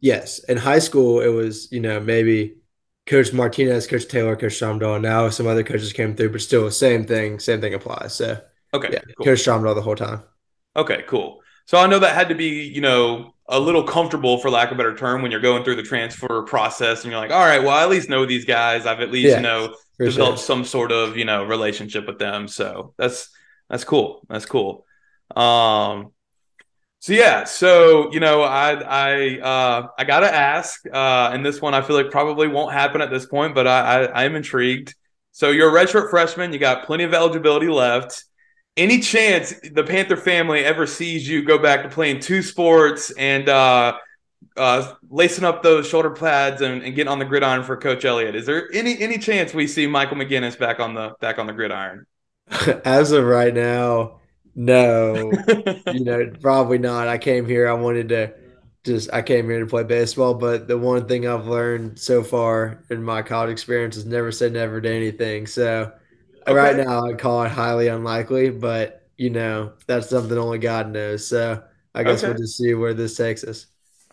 yes. 0.00 0.42
In 0.44 0.56
high 0.56 0.78
school, 0.78 1.20
it 1.20 1.28
was 1.28 1.70
you 1.70 1.80
know 1.80 2.00
maybe 2.00 2.56
Coach 3.06 3.32
Martinez, 3.32 3.86
Coach 3.86 4.08
Taylor, 4.08 4.36
Coach 4.36 4.52
Stromdahl. 4.52 5.00
Now 5.00 5.28
some 5.28 5.46
other 5.46 5.62
coaches 5.62 5.92
came 5.92 6.16
through, 6.16 6.32
but 6.32 6.40
still 6.40 6.70
same 6.70 7.04
thing. 7.04 7.38
Same 7.38 7.60
thing 7.60 7.74
applies. 7.74 8.14
So 8.14 8.40
okay, 8.72 8.88
yeah, 8.92 9.00
cool. 9.16 9.26
Coach 9.26 9.40
Stromdahl 9.40 9.74
the 9.74 9.82
whole 9.82 9.96
time. 9.96 10.22
Okay, 10.76 11.04
cool. 11.06 11.40
So 11.66 11.78
I 11.78 11.86
know 11.86 11.98
that 11.98 12.14
had 12.14 12.28
to 12.30 12.34
be 12.34 12.62
you 12.66 12.80
know 12.80 13.34
a 13.46 13.60
little 13.60 13.82
comfortable, 13.82 14.38
for 14.38 14.48
lack 14.48 14.70
of 14.70 14.76
a 14.76 14.78
better 14.78 14.96
term, 14.96 15.20
when 15.20 15.30
you're 15.30 15.40
going 15.40 15.64
through 15.64 15.76
the 15.76 15.82
transfer 15.82 16.42
process 16.42 17.02
and 17.02 17.12
you're 17.12 17.20
like, 17.20 17.30
all 17.30 17.44
right, 17.44 17.62
well, 17.62 17.72
I 17.72 17.82
at 17.82 17.90
least 17.90 18.08
know 18.08 18.24
these 18.24 18.46
guys. 18.46 18.86
I've 18.86 19.00
at 19.00 19.12
least 19.12 19.28
yeah, 19.28 19.36
you 19.36 19.42
know 19.42 19.76
developed 19.98 20.38
sure. 20.38 20.46
some 20.46 20.64
sort 20.64 20.92
of 20.92 21.18
you 21.18 21.26
know 21.26 21.44
relationship 21.44 22.06
with 22.06 22.18
them. 22.18 22.48
So 22.48 22.94
that's 22.96 23.28
that's 23.68 23.84
cool. 23.84 24.26
That's 24.30 24.46
cool. 24.46 24.86
Um, 25.36 26.12
so 27.04 27.12
yeah, 27.12 27.44
so 27.44 28.10
you 28.12 28.20
know, 28.20 28.40
I 28.40 28.72
I 28.80 29.38
uh, 29.38 29.88
I 29.98 30.04
gotta 30.04 30.34
ask, 30.34 30.86
uh, 30.90 31.32
and 31.34 31.44
this 31.44 31.60
one 31.60 31.74
I 31.74 31.82
feel 31.82 31.96
like 31.96 32.10
probably 32.10 32.48
won't 32.48 32.72
happen 32.72 33.02
at 33.02 33.10
this 33.10 33.26
point, 33.26 33.54
but 33.54 33.66
I 33.66 34.06
I, 34.06 34.24
am 34.24 34.36
intrigued. 34.36 34.94
So 35.30 35.50
you're 35.50 35.68
a 35.68 35.84
redshirt 35.84 36.08
freshman, 36.08 36.54
you 36.54 36.58
got 36.58 36.86
plenty 36.86 37.04
of 37.04 37.12
eligibility 37.12 37.68
left. 37.68 38.24
Any 38.78 39.00
chance 39.00 39.52
the 39.70 39.84
Panther 39.84 40.16
family 40.16 40.64
ever 40.64 40.86
sees 40.86 41.28
you 41.28 41.44
go 41.44 41.58
back 41.58 41.82
to 41.82 41.90
playing 41.90 42.20
two 42.20 42.40
sports 42.40 43.10
and 43.18 43.50
uh, 43.50 43.98
uh, 44.56 44.94
lacing 45.10 45.44
up 45.44 45.62
those 45.62 45.86
shoulder 45.86 46.08
pads 46.08 46.62
and, 46.62 46.82
and 46.82 46.94
getting 46.94 47.12
on 47.12 47.18
the 47.18 47.26
gridiron 47.26 47.64
for 47.64 47.76
Coach 47.76 48.06
Elliott? 48.06 48.34
Is 48.34 48.46
there 48.46 48.70
any 48.72 48.98
any 48.98 49.18
chance 49.18 49.52
we 49.52 49.66
see 49.66 49.86
Michael 49.86 50.16
Maginnis 50.16 50.58
back 50.58 50.80
on 50.80 50.94
the 50.94 51.12
back 51.20 51.38
on 51.38 51.46
the 51.46 51.52
gridiron? 51.52 52.06
As 52.86 53.12
of 53.12 53.24
right 53.24 53.52
now, 53.52 54.20
no, 54.54 55.32
you 55.92 56.04
know, 56.04 56.30
probably 56.40 56.78
not. 56.78 57.08
I 57.08 57.18
came 57.18 57.46
here. 57.46 57.68
I 57.68 57.72
wanted 57.72 58.08
to 58.10 58.34
just. 58.84 59.12
I 59.12 59.22
came 59.22 59.48
here 59.48 59.60
to 59.60 59.66
play 59.66 59.82
baseball. 59.82 60.34
But 60.34 60.68
the 60.68 60.78
one 60.78 61.06
thing 61.06 61.26
I've 61.26 61.46
learned 61.46 61.98
so 61.98 62.22
far 62.22 62.84
in 62.90 63.02
my 63.02 63.22
college 63.22 63.50
experience 63.50 63.96
is 63.96 64.06
never 64.06 64.30
say 64.30 64.48
never 64.50 64.80
to 64.80 64.90
anything. 64.90 65.46
So 65.46 65.92
okay. 66.42 66.52
right 66.52 66.76
now, 66.76 67.08
I'd 67.08 67.18
call 67.18 67.42
it 67.42 67.50
highly 67.50 67.88
unlikely. 67.88 68.50
But 68.50 69.02
you 69.16 69.30
know, 69.30 69.72
that's 69.86 70.08
something 70.08 70.38
only 70.38 70.58
God 70.58 70.90
knows. 70.90 71.26
So 71.26 71.62
I 71.94 72.02
guess 72.02 72.22
okay. 72.22 72.32
we'll 72.32 72.38
just 72.38 72.56
see 72.56 72.74
where 72.74 72.94
this 72.94 73.16
takes 73.16 73.44
us. 73.44 73.66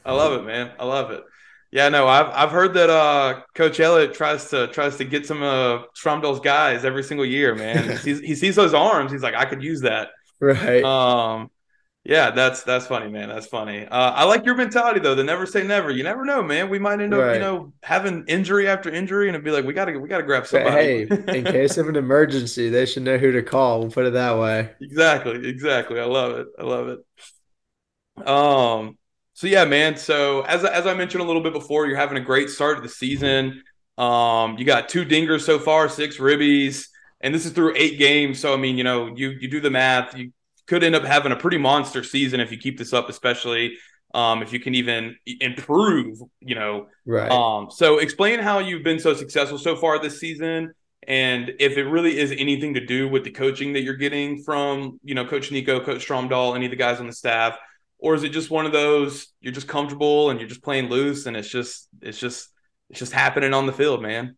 I 0.06 0.14
love 0.14 0.34
it, 0.42 0.46
man. 0.46 0.72
I 0.80 0.86
love 0.86 1.12
it. 1.12 1.24
Yeah, 1.72 1.88
no, 1.88 2.06
I've 2.08 2.28
I've 2.28 2.52
heard 2.52 2.74
that 2.74 2.90
uh, 2.90 3.42
Coach 3.56 3.80
Elliott 3.80 4.14
tries 4.14 4.50
to 4.50 4.68
tries 4.68 4.98
to 4.98 5.06
get 5.06 5.26
some 5.26 5.42
uh, 5.42 5.84
Stromdahl's 5.96 6.42
guys 6.42 6.84
every 6.84 7.04
single 7.04 7.26
year, 7.26 7.56
man. 7.56 7.98
he 8.04 8.36
sees 8.36 8.56
those 8.56 8.74
arms. 8.74 9.12
He's 9.12 9.24
like, 9.24 9.36
I 9.36 9.46
could 9.46 9.64
use 9.64 9.82
that. 9.82 10.10
Right. 10.52 10.84
Um, 10.84 11.52
yeah, 12.04 12.32
that's 12.32 12.64
that's 12.64 12.88
funny, 12.88 13.12
man. 13.12 13.30
That's 13.30 13.46
funny. 13.46 13.86
Uh, 13.86 14.12
I 14.12 14.24
like 14.24 14.44
your 14.44 14.56
mentality 14.56 15.00
though. 15.00 15.14
The 15.14 15.24
never 15.24 15.46
say 15.46 15.62
never. 15.62 15.92
You 15.92 16.04
never 16.04 16.26
know, 16.26 16.42
man. 16.42 16.68
We 16.68 16.80
might 16.80 17.00
end 17.00 17.14
up, 17.14 17.20
right. 17.20 17.36
you 17.36 17.40
know, 17.40 17.74
having 17.84 18.26
injury 18.28 18.68
after 18.68 18.90
injury, 18.90 19.28
and 19.28 19.36
it'd 19.36 19.46
be 19.46 19.52
like, 19.52 19.66
we 19.66 19.74
gotta 19.74 20.00
we 20.00 20.10
gotta 20.10 20.24
grab 20.24 20.48
somebody. 20.48 21.06
Hey, 21.06 21.38
in 21.38 21.44
case 21.46 21.78
of 21.78 21.88
an 21.90 21.96
emergency, 21.96 22.70
they 22.70 22.88
should 22.88 23.04
know 23.04 23.20
who 23.20 23.32
to 23.34 23.44
call. 23.44 23.82
We'll 23.82 23.92
put 23.92 24.08
it 24.08 24.14
that 24.14 24.40
way. 24.40 24.72
Exactly. 24.82 25.48
Exactly. 25.48 26.00
I 26.00 26.06
love 26.06 26.40
it. 26.40 26.48
I 26.58 26.64
love 26.64 26.88
it. 26.88 28.28
Um. 28.28 28.98
So 29.34 29.46
yeah, 29.46 29.66
man. 29.66 29.96
So 29.96 30.42
as 30.42 30.66
as 30.66 30.88
I 30.88 30.96
mentioned 30.96 31.22
a 31.22 31.28
little 31.28 31.44
bit 31.44 31.54
before, 31.54 31.86
you're 31.86 31.98
having 31.98 32.18
a 32.18 32.26
great 32.26 32.50
start 32.50 32.78
to 32.78 32.82
the 32.82 32.90
season. 32.90 33.62
Um, 34.00 34.58
you 34.58 34.66
got 34.66 34.90
two 34.90 35.06
dingers 35.06 35.42
so 35.42 35.60
far, 35.60 35.88
six 35.88 36.18
ribbies 36.18 36.88
and 37.22 37.34
this 37.34 37.46
is 37.46 37.52
through 37.52 37.74
eight 37.76 37.98
games. 37.98 38.40
So 38.40 38.54
I 38.54 38.58
mean, 38.58 38.78
you 38.78 38.84
know, 38.84 39.14
you 39.16 39.30
you 39.30 39.50
do 39.50 39.62
the 39.62 39.70
math, 39.70 40.18
you 40.18 40.32
could 40.68 40.84
end 40.84 40.96
up 40.96 41.04
having 41.04 41.32
a 41.32 41.36
pretty 41.36 41.58
monster 41.58 42.04
season 42.04 42.40
if 42.40 42.52
you 42.52 42.58
keep 42.58 42.78
this 42.78 42.94
up, 42.94 43.10
especially 43.10 43.78
um, 44.14 44.42
if 44.42 44.54
you 44.54 44.60
can 44.60 44.76
even 44.76 45.16
improve. 45.40 46.20
You 46.40 46.56
know, 46.56 46.88
right. 47.06 47.32
Um, 47.32 47.70
so 47.72 48.00
explain 48.00 48.40
how 48.40 48.60
you've 48.60 48.84
been 48.84 49.00
so 49.00 49.14
successful 49.14 49.58
so 49.58 49.76
far 49.76 50.00
this 50.00 50.20
season, 50.20 50.74
and 51.08 51.52
if 51.60 51.78
it 51.78 51.86
really 51.86 52.18
is 52.18 52.32
anything 52.32 52.74
to 52.76 52.86
do 52.86 53.08
with 53.08 53.24
the 53.24 53.32
coaching 53.32 53.74
that 53.74 53.82
you're 53.82 53.96
getting 53.96 54.44
from 54.44 55.00
you 55.04 55.16
know 55.16 55.26
Coach 55.26 55.52
Nico, 55.52 55.84
Coach 55.84 56.08
Stromdahl, 56.08 56.56
any 56.56 56.66
of 56.66 56.72
the 56.72 56.78
guys 56.78 57.00
on 57.00 57.08
the 57.08 57.14
staff. 57.14 57.58
Or 58.04 58.16
is 58.16 58.24
it 58.24 58.30
just 58.30 58.50
one 58.50 58.66
of 58.66 58.72
those 58.72 59.28
you're 59.42 59.54
just 59.54 59.68
comfortable 59.68 60.32
and 60.32 60.40
you're 60.40 60.50
just 60.50 60.64
playing 60.64 60.90
loose 60.90 61.28
and 61.28 61.38
it's 61.38 61.48
just 61.48 61.88
it's 62.02 62.18
just 62.18 62.50
it's 62.90 62.98
just 62.98 63.12
happening 63.12 63.54
on 63.54 63.68
the 63.68 63.74
field, 63.74 64.02
man? 64.02 64.38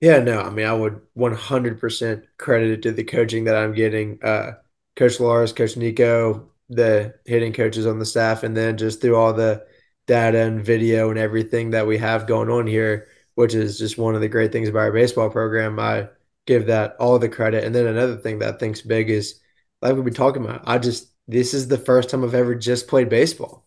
Yeah, 0.00 0.20
no, 0.20 0.40
I 0.40 0.50
mean, 0.50 0.66
I 0.66 0.72
would 0.72 1.02
100% 1.14 2.24
credit 2.38 2.70
it 2.70 2.82
to 2.82 2.92
the 2.92 3.04
coaching 3.04 3.44
that 3.44 3.56
I'm 3.56 3.74
getting. 3.74 4.22
Uh, 4.22 4.52
Coach 4.96 5.20
Lars, 5.20 5.52
Coach 5.52 5.76
Nico, 5.76 6.50
the 6.70 7.14
hitting 7.26 7.52
coaches 7.52 7.86
on 7.86 7.98
the 7.98 8.06
staff, 8.06 8.42
and 8.42 8.56
then 8.56 8.76
just 8.78 9.00
through 9.00 9.16
all 9.16 9.32
the 9.34 9.66
data 10.06 10.38
and 10.40 10.64
video 10.64 11.10
and 11.10 11.18
everything 11.18 11.70
that 11.70 11.86
we 11.86 11.98
have 11.98 12.26
going 12.26 12.48
on 12.48 12.66
here, 12.66 13.08
which 13.34 13.54
is 13.54 13.78
just 13.78 13.98
one 13.98 14.14
of 14.14 14.20
the 14.22 14.28
great 14.28 14.52
things 14.52 14.68
about 14.68 14.80
our 14.80 14.92
baseball 14.92 15.28
program. 15.30 15.78
I 15.78 16.08
give 16.46 16.66
that 16.68 16.96
all 16.98 17.18
the 17.18 17.28
credit. 17.28 17.64
And 17.64 17.74
then 17.74 17.86
another 17.86 18.16
thing 18.16 18.38
that 18.38 18.54
I 18.54 18.58
think's 18.58 18.80
big 18.80 19.10
is 19.10 19.38
like 19.82 19.94
we've 19.94 20.04
been 20.04 20.14
talking 20.14 20.44
about. 20.44 20.62
I 20.66 20.78
just 20.78 21.08
this 21.28 21.52
is 21.54 21.68
the 21.68 21.78
first 21.78 22.08
time 22.10 22.24
I've 22.24 22.34
ever 22.34 22.54
just 22.54 22.88
played 22.88 23.08
baseball, 23.10 23.66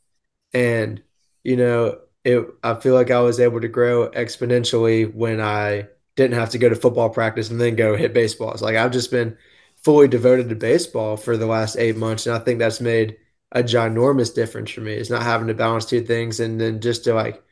and 0.53 1.03
you 1.43 1.57
know, 1.57 1.99
it. 2.23 2.47
I 2.63 2.75
feel 2.75 2.95
like 2.95 3.11
I 3.11 3.19
was 3.21 3.39
able 3.39 3.61
to 3.61 3.67
grow 3.67 4.09
exponentially 4.11 5.13
when 5.13 5.41
I 5.41 5.89
didn't 6.15 6.35
have 6.35 6.51
to 6.51 6.57
go 6.57 6.69
to 6.69 6.75
football 6.75 7.09
practice 7.09 7.49
and 7.49 7.59
then 7.59 7.75
go 7.75 7.95
hit 7.95 8.13
baseballs. 8.13 8.61
Like 8.61 8.75
I've 8.75 8.91
just 8.91 9.11
been 9.11 9.37
fully 9.83 10.07
devoted 10.07 10.49
to 10.49 10.55
baseball 10.55 11.17
for 11.17 11.37
the 11.37 11.45
last 11.45 11.77
eight 11.77 11.97
months, 11.97 12.25
and 12.25 12.35
I 12.35 12.39
think 12.39 12.59
that's 12.59 12.81
made 12.81 13.17
a 13.51 13.63
ginormous 13.63 14.33
difference 14.33 14.71
for 14.71 14.81
me. 14.81 14.93
It's 14.93 15.09
not 15.09 15.23
having 15.23 15.47
to 15.47 15.53
balance 15.53 15.85
two 15.85 16.01
things, 16.01 16.39
and 16.39 16.59
then 16.59 16.81
just 16.81 17.03
to 17.05 17.13
like 17.13 17.43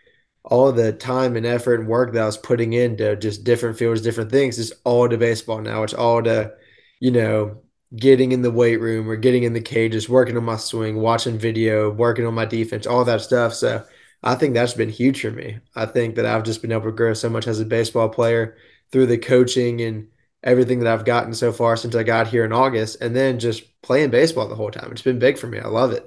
all 0.43 0.71
the 0.71 0.91
time 0.91 1.35
and 1.35 1.45
effort 1.45 1.79
and 1.79 1.87
work 1.87 2.13
that 2.13 2.23
I 2.23 2.25
was 2.25 2.37
putting 2.37 2.73
into 2.73 3.15
just 3.15 3.43
different 3.43 3.77
fields, 3.77 4.01
different 4.01 4.31
things, 4.31 4.57
is 4.57 4.73
all 4.83 5.07
to 5.07 5.17
baseball 5.17 5.61
now. 5.61 5.83
It's 5.83 5.93
all 5.93 6.23
to, 6.23 6.53
you 6.99 7.11
know, 7.11 7.61
getting 7.95 8.31
in 8.31 8.41
the 8.41 8.51
weight 8.51 8.77
room 8.77 9.09
or 9.09 9.15
getting 9.17 9.43
in 9.43 9.53
the 9.53 9.61
cages, 9.61 10.09
working 10.09 10.37
on 10.37 10.43
my 10.43 10.55
swing, 10.55 10.97
watching 10.97 11.37
video, 11.37 11.91
working 11.91 12.25
on 12.25 12.33
my 12.33 12.45
defense, 12.45 12.87
all 12.87 13.05
that 13.05 13.21
stuff. 13.21 13.53
So 13.53 13.83
I 14.23 14.35
think 14.35 14.53
that's 14.53 14.73
been 14.73 14.89
huge 14.89 15.21
for 15.21 15.31
me. 15.31 15.59
I 15.75 15.85
think 15.85 16.15
that 16.15 16.25
I've 16.25 16.43
just 16.43 16.61
been 16.61 16.71
able 16.71 16.85
to 16.85 16.91
grow 16.91 17.13
so 17.13 17.29
much 17.29 17.47
as 17.47 17.59
a 17.59 17.65
baseball 17.65 18.09
player 18.09 18.55
through 18.91 19.07
the 19.07 19.17
coaching 19.17 19.81
and 19.81 20.07
everything 20.43 20.79
that 20.79 20.91
I've 20.91 21.05
gotten 21.05 21.33
so 21.33 21.51
far 21.51 21.75
since 21.77 21.95
I 21.95 22.03
got 22.03 22.27
here 22.27 22.45
in 22.45 22.53
August, 22.53 23.01
and 23.01 23.15
then 23.15 23.39
just 23.39 23.81
playing 23.81 24.11
baseball 24.11 24.47
the 24.47 24.55
whole 24.55 24.71
time. 24.71 24.91
It's 24.91 25.01
been 25.01 25.19
big 25.19 25.37
for 25.37 25.47
me. 25.47 25.59
I 25.59 25.67
love 25.67 25.91
it. 25.91 26.05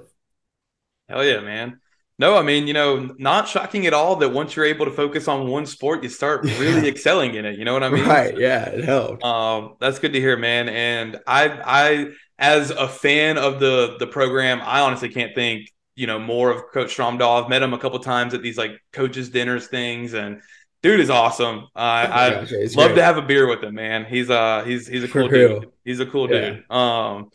Hell 1.09 1.25
yeah, 1.25 1.39
man. 1.41 1.79
No, 2.17 2.37
I 2.37 2.43
mean, 2.43 2.65
you 2.67 2.73
know, 2.73 3.13
not 3.17 3.47
shocking 3.47 3.85
at 3.87 3.93
all 3.93 4.15
that 4.17 4.29
once 4.29 4.55
you're 4.55 4.65
able 4.65 4.85
to 4.85 4.91
focus 4.91 5.27
on 5.27 5.47
one 5.47 5.65
sport, 5.65 6.01
you 6.03 6.09
start 6.09 6.45
really 6.57 6.87
excelling 6.87 7.35
in 7.35 7.45
it. 7.45 7.59
You 7.59 7.65
know 7.65 7.73
what 7.73 7.83
I 7.83 7.89
mean? 7.89 8.05
Right. 8.05 8.37
Yeah, 8.37 8.69
it 8.69 8.83
helped. 8.83 9.23
Um, 9.23 9.75
that's 9.79 9.99
good 9.99 10.13
to 10.13 10.19
hear, 10.19 10.37
man. 10.37 10.69
And 10.69 11.19
I, 11.27 11.49
I, 11.49 12.07
as 12.37 12.71
a 12.71 12.87
fan 12.87 13.37
of 13.37 13.59
the 13.59 13.95
the 13.99 14.07
program, 14.07 14.61
I 14.61 14.81
honestly 14.81 15.09
can't 15.09 15.33
think, 15.35 15.71
you 15.95 16.07
know, 16.07 16.19
more 16.19 16.51
of 16.51 16.71
Coach 16.71 16.95
Stromdahl. 16.95 17.43
I've 17.43 17.49
met 17.49 17.63
him 17.63 17.73
a 17.73 17.77
couple 17.77 17.99
times 17.99 18.33
at 18.33 18.41
these 18.41 18.57
like 18.57 18.81
coaches 18.91 19.29
dinners 19.29 19.67
things, 19.67 20.13
and 20.13 20.41
dude 20.83 20.99
is 20.99 21.09
awesome. 21.09 21.67
Uh, 21.75 21.79
I 21.79 22.29
love 22.39 22.49
great. 22.49 22.95
to 22.95 23.03
have 23.03 23.17
a 23.17 23.21
beer 23.21 23.47
with 23.47 23.63
him, 23.63 23.75
man. 23.75 24.05
He's 24.05 24.29
uh, 24.29 24.63
he's 24.65 24.87
he's 24.87 25.03
a 25.03 25.07
cool 25.07 25.27
dude. 25.27 25.67
He's 25.83 25.99
a 25.99 26.05
cool 26.05 26.29
yeah. 26.31 26.49
dude. 26.49 26.71
Um, 26.71 27.29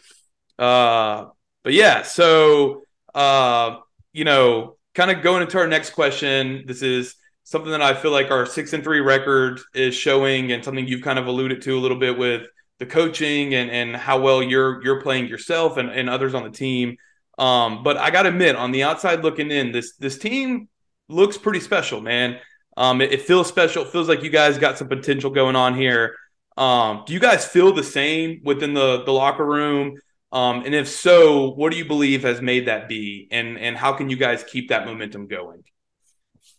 uh, 0.59 1.27
but 1.63 1.73
yeah, 1.73 2.03
so 2.03 2.83
uh 3.15 3.79
you 4.13 4.25
know, 4.25 4.77
kind 4.95 5.11
of 5.11 5.23
going 5.23 5.43
into 5.43 5.59
our 5.59 5.67
next 5.67 5.91
question, 5.91 6.65
this 6.67 6.83
is 6.83 7.15
something 7.45 7.71
that 7.71 7.83
I 7.83 7.95
feel 7.95 8.11
like 8.11 8.31
our 8.31 8.47
six 8.47 8.73
and 8.73 8.83
three 8.83 9.01
record 9.01 9.61
is 9.75 9.95
showing, 9.95 10.53
and 10.53 10.65
something 10.65 10.87
you've 10.87 11.03
kind 11.03 11.19
of 11.19 11.27
alluded 11.27 11.63
to 11.63 11.79
a 11.79 11.81
little 11.81 11.99
bit 11.99 12.19
with 12.19 12.43
the 12.79 12.87
coaching 12.87 13.55
and 13.55 13.71
and 13.71 13.97
how 13.97 14.21
well 14.21 14.43
you're 14.43 14.83
you're 14.83 15.01
playing 15.03 15.27
yourself 15.27 15.77
and, 15.77 15.91
and 15.91 16.09
others 16.09 16.35
on 16.35 16.45
the 16.45 16.51
team. 16.51 16.97
Um, 17.41 17.83
but 17.83 17.97
I 17.97 18.11
gotta 18.11 18.29
admit, 18.29 18.55
on 18.55 18.71
the 18.71 18.83
outside 18.83 19.23
looking 19.23 19.51
in, 19.51 19.73
this 19.73 19.97
this 19.97 20.19
team 20.19 20.69
looks 21.09 21.39
pretty 21.39 21.61
special, 21.61 22.03
man. 22.03 22.39
Um, 22.77 23.01
it, 23.01 23.13
it 23.13 23.23
feels 23.23 23.49
special. 23.49 23.85
It 23.85 23.91
feels 23.91 24.09
like 24.09 24.23
you 24.23 24.29
guys 24.31 24.59
got 24.59 24.77
some 24.77 24.89
potential 24.89 25.31
going 25.31 25.57
on 25.57 25.75
here. 25.75 26.17
Um, 26.59 27.03
do 27.07 27.15
you 27.15 27.21
guys 27.21 27.47
feel 27.47 27.73
the 27.73 27.83
same 27.83 28.43
within 28.45 28.75
the 28.75 29.05
the 29.05 29.13
locker 29.13 29.45
room? 29.45 29.97
Um, 30.33 30.65
and 30.67 30.75
if 30.75 30.87
so, 30.87 31.53
what 31.53 31.73
do 31.73 31.79
you 31.79 31.87
believe 31.87 32.23
has 32.25 32.43
made 32.43 32.67
that 32.69 32.89
be, 32.89 33.27
and 33.31 33.59
and 33.59 33.75
how 33.75 33.95
can 33.95 34.11
you 34.11 34.17
guys 34.17 34.45
keep 34.45 34.69
that 34.69 34.85
momentum 34.85 35.27
going? 35.27 35.65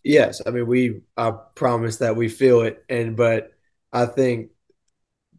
Yes, 0.03 0.41
I 0.43 0.49
mean 0.49 0.65
we 0.65 1.01
I 1.15 1.31
promise 1.53 1.97
that 1.97 2.15
we 2.15 2.27
feel 2.27 2.61
it, 2.61 2.83
and 2.89 3.15
but 3.15 3.51
I 3.93 4.07
think 4.07 4.49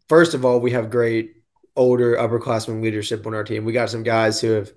first 0.07 0.35
of 0.35 0.45
all 0.45 0.61
we 0.61 0.71
have 0.71 0.89
great 0.89 1.35
older 1.75 2.15
upperclassmen 2.15 2.81
leadership 2.81 3.27
on 3.27 3.33
our 3.33 3.43
team. 3.43 3.65
We 3.65 3.73
got 3.73 3.89
some 3.89 4.03
guys 4.03 4.39
who 4.39 4.51
have 4.51 4.71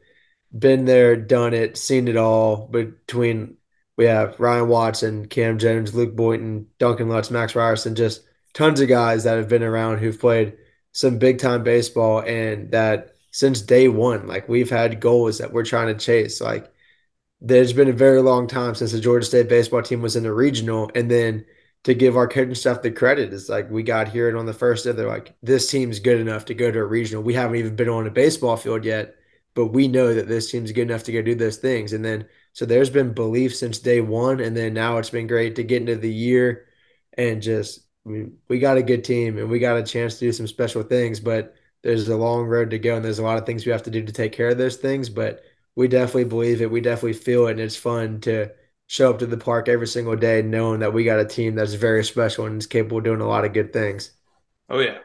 been 0.57 0.85
there, 0.85 1.17
done 1.17 1.55
it, 1.55 1.77
seen 1.77 2.09
it 2.09 2.17
all. 2.17 2.67
Between 2.69 3.57
we 3.97 4.05
have 4.07 4.39
Ryan 4.39 4.69
Watson, 4.69 5.27
Cam 5.27 5.59
Jones, 5.59 5.95
Luke 5.95 6.15
Boynton, 6.15 6.67
Duncan 6.79 7.09
Lutz, 7.09 7.31
Max 7.31 7.55
Ryerson, 7.55 7.95
just 7.95 8.23
tons 8.55 8.81
of 8.81 8.89
guys 8.89 9.25
that 9.25 9.37
have 9.37 9.49
been 9.49 9.63
around 9.63 9.99
who've 9.99 10.19
played 10.19 10.57
some 10.93 11.19
big 11.19 11.39
time 11.39 11.63
baseball 11.63 12.21
and 12.21 12.71
that 12.73 13.17
since 13.31 13.61
day 13.61 13.89
one. 13.89 14.27
Like 14.27 14.49
we've 14.49 14.71
had 14.71 15.01
goals 15.01 15.39
that 15.39 15.53
we're 15.53 15.65
trying 15.65 15.89
to 15.89 16.05
chase. 16.05 16.41
Like 16.41 16.73
there's 17.41 17.73
been 17.73 17.89
a 17.89 17.93
very 17.93 18.23
long 18.23 18.47
time 18.47 18.75
since 18.75 18.93
the 18.93 19.01
Georgia 19.01 19.27
State 19.27 19.49
baseball 19.49 19.83
team 19.83 20.01
was 20.01 20.17
in 20.17 20.23
the 20.23 20.33
regional, 20.33 20.91
and 20.95 21.11
then 21.11 21.45
to 21.85 21.95
give 21.95 22.17
our 22.17 22.27
coaching 22.27 22.55
staff 22.55 22.83
the 22.83 22.91
credit 22.91 23.33
it's 23.33 23.49
like 23.49 23.71
we 23.71 23.83
got 23.83 24.09
here 24.09 24.29
and 24.29 24.37
on 24.37 24.45
the 24.45 24.53
first 24.53 24.85
day 24.85 24.91
they're 24.91 25.07
like 25.07 25.37
this 25.41 25.71
team's 25.71 26.01
good 26.01 26.19
enough 26.19 26.47
to 26.47 26.55
go 26.55 26.71
to 26.71 26.81
a 26.81 26.85
regional. 26.85 27.23
We 27.23 27.35
haven't 27.35 27.57
even 27.57 27.77
been 27.77 27.89
on 27.89 28.07
a 28.07 28.11
baseball 28.11 28.57
field 28.57 28.85
yet, 28.85 29.15
but 29.57 29.67
we 29.69 29.89
know 29.89 30.15
that 30.15 30.29
this 30.29 30.53
team's 30.53 30.71
good 30.71 30.83
enough 30.83 31.03
to 31.05 31.13
go 31.13 31.23
do 31.23 31.35
those 31.35 31.57
things. 31.57 31.93
And 31.95 32.05
then 32.05 32.29
so 32.53 32.65
there's 32.67 32.91
been 32.91 33.13
belief 33.13 33.57
since 33.57 33.81
day 33.81 34.01
one, 34.01 34.41
and 34.41 34.57
then 34.57 34.75
now 34.75 34.99
it's 34.99 35.11
been 35.11 35.27
great 35.27 35.57
to 35.57 35.65
get 35.65 35.83
into 35.83 35.97
the 35.97 36.13
year 36.13 36.69
and 37.19 37.43
just 37.43 37.87
mean, 38.07 38.39
we 38.49 38.59
got 38.59 38.77
a 38.77 38.83
good 38.83 39.05
team 39.05 39.39
and 39.39 39.51
we 39.51 39.59
got 39.59 39.77
a 39.77 39.83
chance 39.83 40.15
to 40.15 40.27
do 40.27 40.33
some 40.33 40.47
special 40.47 40.83
things, 40.83 41.21
but 41.21 41.55
there's 41.83 42.09
a 42.09 42.17
long 42.17 42.47
road 42.47 42.71
to 42.71 42.79
go 42.79 42.97
and 42.97 43.05
there's 43.05 43.19
a 43.19 43.25
lot 43.25 43.39
of 43.39 43.47
things 43.47 43.67
we 43.67 43.73
have 43.73 43.83
to 43.85 43.91
do 43.91 44.05
to 44.05 44.13
take 44.13 44.33
care 44.33 44.49
of 44.49 44.59
those 44.59 44.77
things. 44.77 45.09
But 45.09 45.43
we 45.75 45.89
definitely 45.89 46.25
believe 46.25 46.63
it. 46.63 46.71
We 46.71 46.81
definitely 46.81 47.15
feel 47.15 47.47
it. 47.47 47.53
And 47.53 47.61
it's 47.61 47.77
fun 47.77 48.21
to 48.23 48.51
show 48.87 49.11
up 49.11 49.19
to 49.19 49.27
the 49.27 49.37
park 49.37 49.69
every 49.69 49.87
single 49.87 50.17
day 50.17 50.43
knowing 50.43 50.81
that 50.81 50.93
we 50.93 51.05
got 51.05 51.19
a 51.19 51.25
team 51.25 51.55
that's 51.55 51.75
very 51.75 52.05
special 52.05 52.47
and 52.47 52.61
is 52.61 52.67
capable 52.67 52.99
of 52.99 53.05
doing 53.05 53.21
a 53.21 53.29
lot 53.29 53.45
of 53.45 53.53
good 53.53 53.73
things. 53.73 54.13
Oh 54.69 54.79
yeah. 54.79 54.99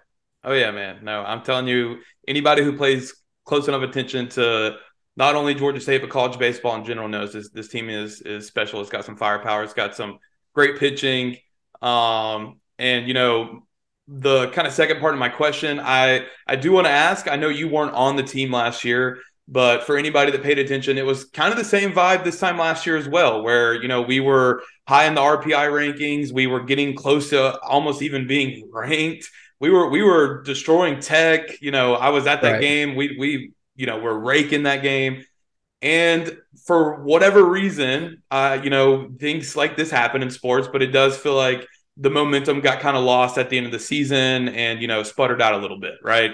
Oh 0.43 0.53
yeah 0.53 0.71
man. 0.71 1.03
No 1.03 1.21
i'm 1.21 1.43
telling 1.43 1.67
you 1.67 1.99
anybody 2.27 2.63
who 2.63 2.77
plays 2.77 3.13
close 3.51 3.67
enough 3.67 3.83
attention 3.83 4.29
to 4.29 4.77
not 5.17 5.35
only 5.35 5.53
georgia 5.53 5.81
state 5.81 5.99
but 5.99 6.09
college 6.09 6.39
baseball 6.39 6.75
in 6.75 6.85
general 6.85 7.09
knows 7.09 7.33
this 7.33 7.49
this 7.49 7.67
team 7.67 7.89
is 7.89 8.21
is 8.21 8.47
special 8.47 8.79
it's 8.79 8.89
got 8.89 9.03
some 9.03 9.17
firepower 9.17 9.61
it's 9.61 9.73
got 9.73 9.93
some 9.93 10.17
great 10.53 10.79
pitching 10.79 11.35
um 11.81 12.59
and 12.79 13.07
you 13.07 13.13
know 13.13 13.63
the 14.07 14.49
kind 14.49 14.67
of 14.67 14.73
second 14.73 14.99
part 14.99 15.13
of 15.13 15.19
my 15.19 15.29
question, 15.29 15.79
I 15.79 16.25
I 16.45 16.57
do 16.57 16.71
want 16.71 16.85
to 16.85 16.91
ask. 16.91 17.29
I 17.29 17.37
know 17.37 17.47
you 17.47 17.69
weren't 17.69 17.93
on 17.93 18.17
the 18.17 18.23
team 18.23 18.51
last 18.51 18.83
year, 18.83 19.19
but 19.47 19.83
for 19.83 19.97
anybody 19.97 20.31
that 20.31 20.43
paid 20.43 20.59
attention, 20.59 20.97
it 20.97 21.05
was 21.05 21.25
kind 21.25 21.51
of 21.51 21.57
the 21.57 21.63
same 21.63 21.93
vibe 21.93 22.23
this 22.23 22.39
time 22.39 22.57
last 22.57 22.85
year 22.85 22.97
as 22.97 23.07
well, 23.07 23.41
where 23.41 23.81
you 23.81 23.87
know 23.87 24.01
we 24.01 24.19
were 24.19 24.63
high 24.87 25.05
in 25.05 25.15
the 25.15 25.21
RPI 25.21 25.69
rankings, 25.69 26.33
we 26.33 26.47
were 26.47 26.63
getting 26.63 26.93
close 26.95 27.29
to 27.29 27.57
almost 27.61 28.01
even 28.01 28.27
being 28.27 28.69
ranked. 28.73 29.29
We 29.61 29.69
were 29.69 29.89
we 29.89 30.01
were 30.01 30.41
destroying 30.41 30.99
Tech. 30.99 31.61
You 31.61 31.69
know, 31.69 31.93
I 31.93 32.09
was 32.09 32.25
at 32.25 32.41
that 32.41 32.53
right. 32.53 32.61
game. 32.61 32.95
We 32.95 33.15
we 33.17 33.53
you 33.75 33.85
know 33.85 33.99
we're 33.99 34.17
raking 34.17 34.63
that 34.63 34.81
game. 34.81 35.23
And 35.83 36.35
for 36.65 37.03
whatever 37.03 37.43
reason, 37.43 38.21
uh, 38.29 38.59
you 38.63 38.69
know, 38.69 39.09
things 39.19 39.55
like 39.55 39.77
this 39.77 39.89
happen 39.89 40.21
in 40.21 40.29
sports, 40.31 40.67
but 40.71 40.81
it 40.81 40.87
does 40.87 41.15
feel 41.15 41.35
like 41.35 41.67
the 41.97 42.09
momentum 42.09 42.61
got 42.61 42.79
kind 42.79 42.97
of 42.97 43.03
lost 43.03 43.37
at 43.37 43.49
the 43.49 43.57
end 43.57 43.65
of 43.67 43.71
the 43.71 43.79
season 43.79 44.49
and 44.49 44.81
you 44.81 44.87
know 44.87 45.03
sputtered 45.03 45.41
out 45.41 45.53
a 45.53 45.57
little 45.57 45.79
bit, 45.79 45.93
right? 46.03 46.31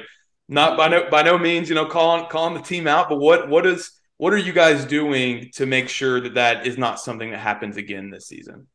Not 0.47 0.77
by 0.77 0.87
no 0.87 1.09
by 1.09 1.21
no 1.21 1.37
means, 1.37 1.67
you 1.67 1.75
know, 1.75 1.85
calling 1.85 2.27
calling 2.29 2.53
the 2.53 2.61
team 2.61 2.87
out, 2.87 3.09
but 3.09 3.17
what 3.17 3.49
what 3.49 3.65
is 3.65 3.91
what 4.15 4.31
are 4.31 4.37
you 4.37 4.53
guys 4.53 4.85
doing 4.85 5.51
to 5.55 5.65
make 5.65 5.89
sure 5.89 6.21
that 6.21 6.35
that 6.35 6.65
is 6.65 6.77
not 6.77 6.97
something 6.97 7.31
that 7.31 7.39
happens 7.39 7.75
again 7.75 8.09
this 8.09 8.25
season? 8.25 8.67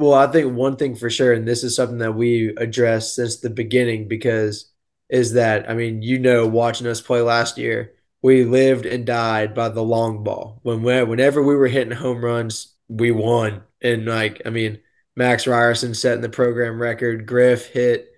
Well, 0.00 0.14
I 0.14 0.26
think 0.32 0.54
one 0.56 0.76
thing 0.76 0.96
for 0.96 1.10
sure, 1.10 1.32
and 1.34 1.46
this 1.46 1.62
is 1.62 1.76
something 1.76 1.98
that 1.98 2.14
we 2.14 2.54
addressed 2.56 3.14
since 3.14 3.36
the 3.36 3.50
beginning, 3.50 4.08
because 4.08 4.72
is 5.10 5.32
that 5.34 5.68
I 5.68 5.74
mean, 5.74 6.00
you 6.02 6.18
know, 6.18 6.46
watching 6.46 6.86
us 6.86 7.00
play 7.02 7.20
last 7.20 7.58
year, 7.58 7.94
we 8.22 8.44
lived 8.44 8.86
and 8.86 9.04
died 9.06 9.54
by 9.54 9.68
the 9.68 9.82
long 9.82 10.24
ball. 10.24 10.58
When 10.62 10.82
whenever 10.82 11.42
we 11.42 11.54
were 11.54 11.68
hitting 11.68 11.92
home 11.96 12.24
runs, 12.24 12.74
we 12.88 13.10
won, 13.10 13.62
and 13.82 14.06
like 14.06 14.40
I 14.46 14.50
mean 14.50 14.80
Max 15.16 15.46
Ryerson 15.46 15.94
setting 15.94 16.22
the 16.22 16.28
program 16.30 16.80
record. 16.80 17.26
Griff 17.26 17.66
hit 17.66 18.08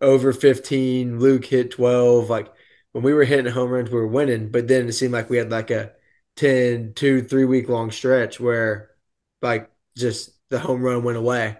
over 0.00 0.32
15. 0.32 1.20
Luke 1.20 1.44
hit 1.46 1.70
12. 1.72 2.30
Like 2.30 2.52
when 2.92 3.04
we 3.04 3.14
were 3.14 3.24
hitting 3.24 3.52
home 3.52 3.70
runs, 3.70 3.90
we 3.90 3.96
were 3.98 4.06
winning. 4.08 4.50
But 4.50 4.68
then 4.68 4.88
it 4.88 4.92
seemed 4.94 5.12
like 5.14 5.30
we 5.30 5.38
had 5.38 5.50
like 5.50 5.70
a 5.70 5.92
10, 6.36 6.94
two, 6.94 7.22
three 7.22 7.44
week 7.44 7.68
long 7.68 7.90
stretch 7.90 8.40
where 8.40 8.90
like 9.42 9.70
just 9.96 10.30
the 10.50 10.58
home 10.58 10.82
run 10.82 11.02
went 11.04 11.18
away. 11.18 11.56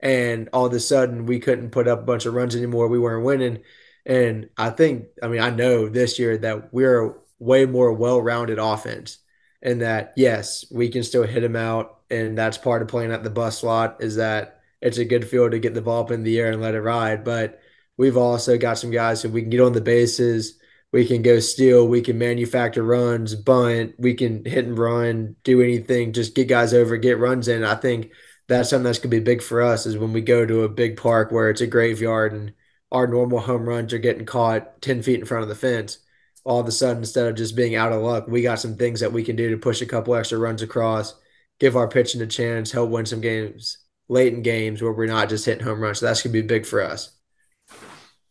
And 0.00 0.48
all 0.52 0.66
of 0.66 0.72
a 0.72 0.80
sudden 0.80 1.26
we 1.26 1.40
couldn't 1.40 1.70
put 1.70 1.88
up 1.88 2.00
a 2.00 2.04
bunch 2.04 2.26
of 2.26 2.34
runs 2.34 2.54
anymore. 2.54 2.88
We 2.88 2.98
weren't 2.98 3.24
winning. 3.24 3.62
And 4.04 4.50
I 4.56 4.70
think, 4.70 5.06
I 5.22 5.28
mean, 5.28 5.40
I 5.40 5.50
know 5.50 5.88
this 5.88 6.18
year 6.18 6.36
that 6.38 6.72
we're 6.72 7.16
way 7.38 7.66
more 7.66 7.92
well 7.92 8.20
rounded 8.20 8.58
offense 8.58 9.18
and 9.62 9.80
that, 9.82 10.12
yes, 10.16 10.64
we 10.70 10.88
can 10.88 11.02
still 11.02 11.24
hit 11.24 11.40
them 11.40 11.56
out 11.56 12.00
and 12.10 12.36
that's 12.38 12.58
part 12.58 12.82
of 12.82 12.88
playing 12.88 13.12
at 13.12 13.24
the 13.24 13.30
bus 13.30 13.62
lot 13.62 13.96
is 14.00 14.16
that 14.16 14.60
it's 14.80 14.98
a 14.98 15.04
good 15.04 15.26
field 15.28 15.52
to 15.52 15.58
get 15.58 15.74
the 15.74 15.82
ball 15.82 16.02
up 16.04 16.10
in 16.10 16.22
the 16.22 16.38
air 16.38 16.52
and 16.52 16.62
let 16.62 16.74
it 16.74 16.80
ride. 16.80 17.24
But 17.24 17.60
we've 17.96 18.16
also 18.16 18.58
got 18.58 18.78
some 18.78 18.90
guys 18.90 19.22
who 19.22 19.30
we 19.30 19.40
can 19.42 19.50
get 19.50 19.60
on 19.60 19.72
the 19.72 19.80
bases. 19.80 20.58
we 20.92 21.06
can 21.06 21.22
go 21.22 21.40
steal, 21.40 21.86
we 21.88 22.00
can 22.00 22.18
manufacture 22.18 22.82
runs, 22.82 23.34
bunt, 23.34 23.94
we 23.98 24.14
can 24.14 24.44
hit 24.44 24.64
and 24.66 24.78
run, 24.78 25.36
do 25.44 25.60
anything, 25.60 26.12
just 26.12 26.34
get 26.34 26.48
guys 26.48 26.72
over, 26.72 26.96
get 26.96 27.18
runs 27.18 27.48
in. 27.48 27.64
I 27.64 27.74
think 27.74 28.12
that's 28.48 28.70
something 28.70 28.84
that's 28.84 28.98
gonna 28.98 29.10
be 29.10 29.20
big 29.20 29.42
for 29.42 29.62
us 29.62 29.86
is 29.86 29.98
when 29.98 30.12
we 30.12 30.20
go 30.20 30.46
to 30.46 30.62
a 30.62 30.68
big 30.68 30.96
park 30.96 31.30
where 31.30 31.50
it's 31.50 31.60
a 31.60 31.66
graveyard 31.66 32.32
and 32.32 32.52
our 32.92 33.06
normal 33.06 33.40
home 33.40 33.68
runs 33.68 33.92
are 33.92 33.98
getting 33.98 34.26
caught 34.26 34.80
10 34.82 35.02
feet 35.02 35.20
in 35.20 35.26
front 35.26 35.42
of 35.42 35.48
the 35.48 35.54
fence. 35.54 35.98
All 36.44 36.60
of 36.60 36.68
a 36.68 36.72
sudden, 36.72 36.98
instead 36.98 37.26
of 37.26 37.34
just 37.34 37.56
being 37.56 37.74
out 37.74 37.92
of 37.92 38.02
luck, 38.02 38.28
we 38.28 38.42
got 38.42 38.60
some 38.60 38.76
things 38.76 39.00
that 39.00 39.12
we 39.12 39.24
can 39.24 39.34
do 39.34 39.50
to 39.50 39.56
push 39.56 39.82
a 39.82 39.86
couple 39.86 40.14
extra 40.14 40.38
runs 40.38 40.62
across, 40.62 41.14
give 41.58 41.76
our 41.76 41.88
pitching 41.88 42.20
a 42.22 42.26
chance, 42.26 42.70
help 42.70 42.90
win 42.90 43.04
some 43.04 43.20
games 43.20 43.78
late 44.08 44.32
in 44.32 44.42
games 44.42 44.80
where 44.80 44.92
we're 44.92 45.06
not 45.06 45.28
just 45.28 45.44
hitting 45.44 45.64
home 45.64 45.80
runs. 45.80 45.98
So 45.98 46.06
that's 46.06 46.22
gonna 46.22 46.32
be 46.32 46.42
big 46.42 46.64
for 46.64 46.80
us. 46.80 47.16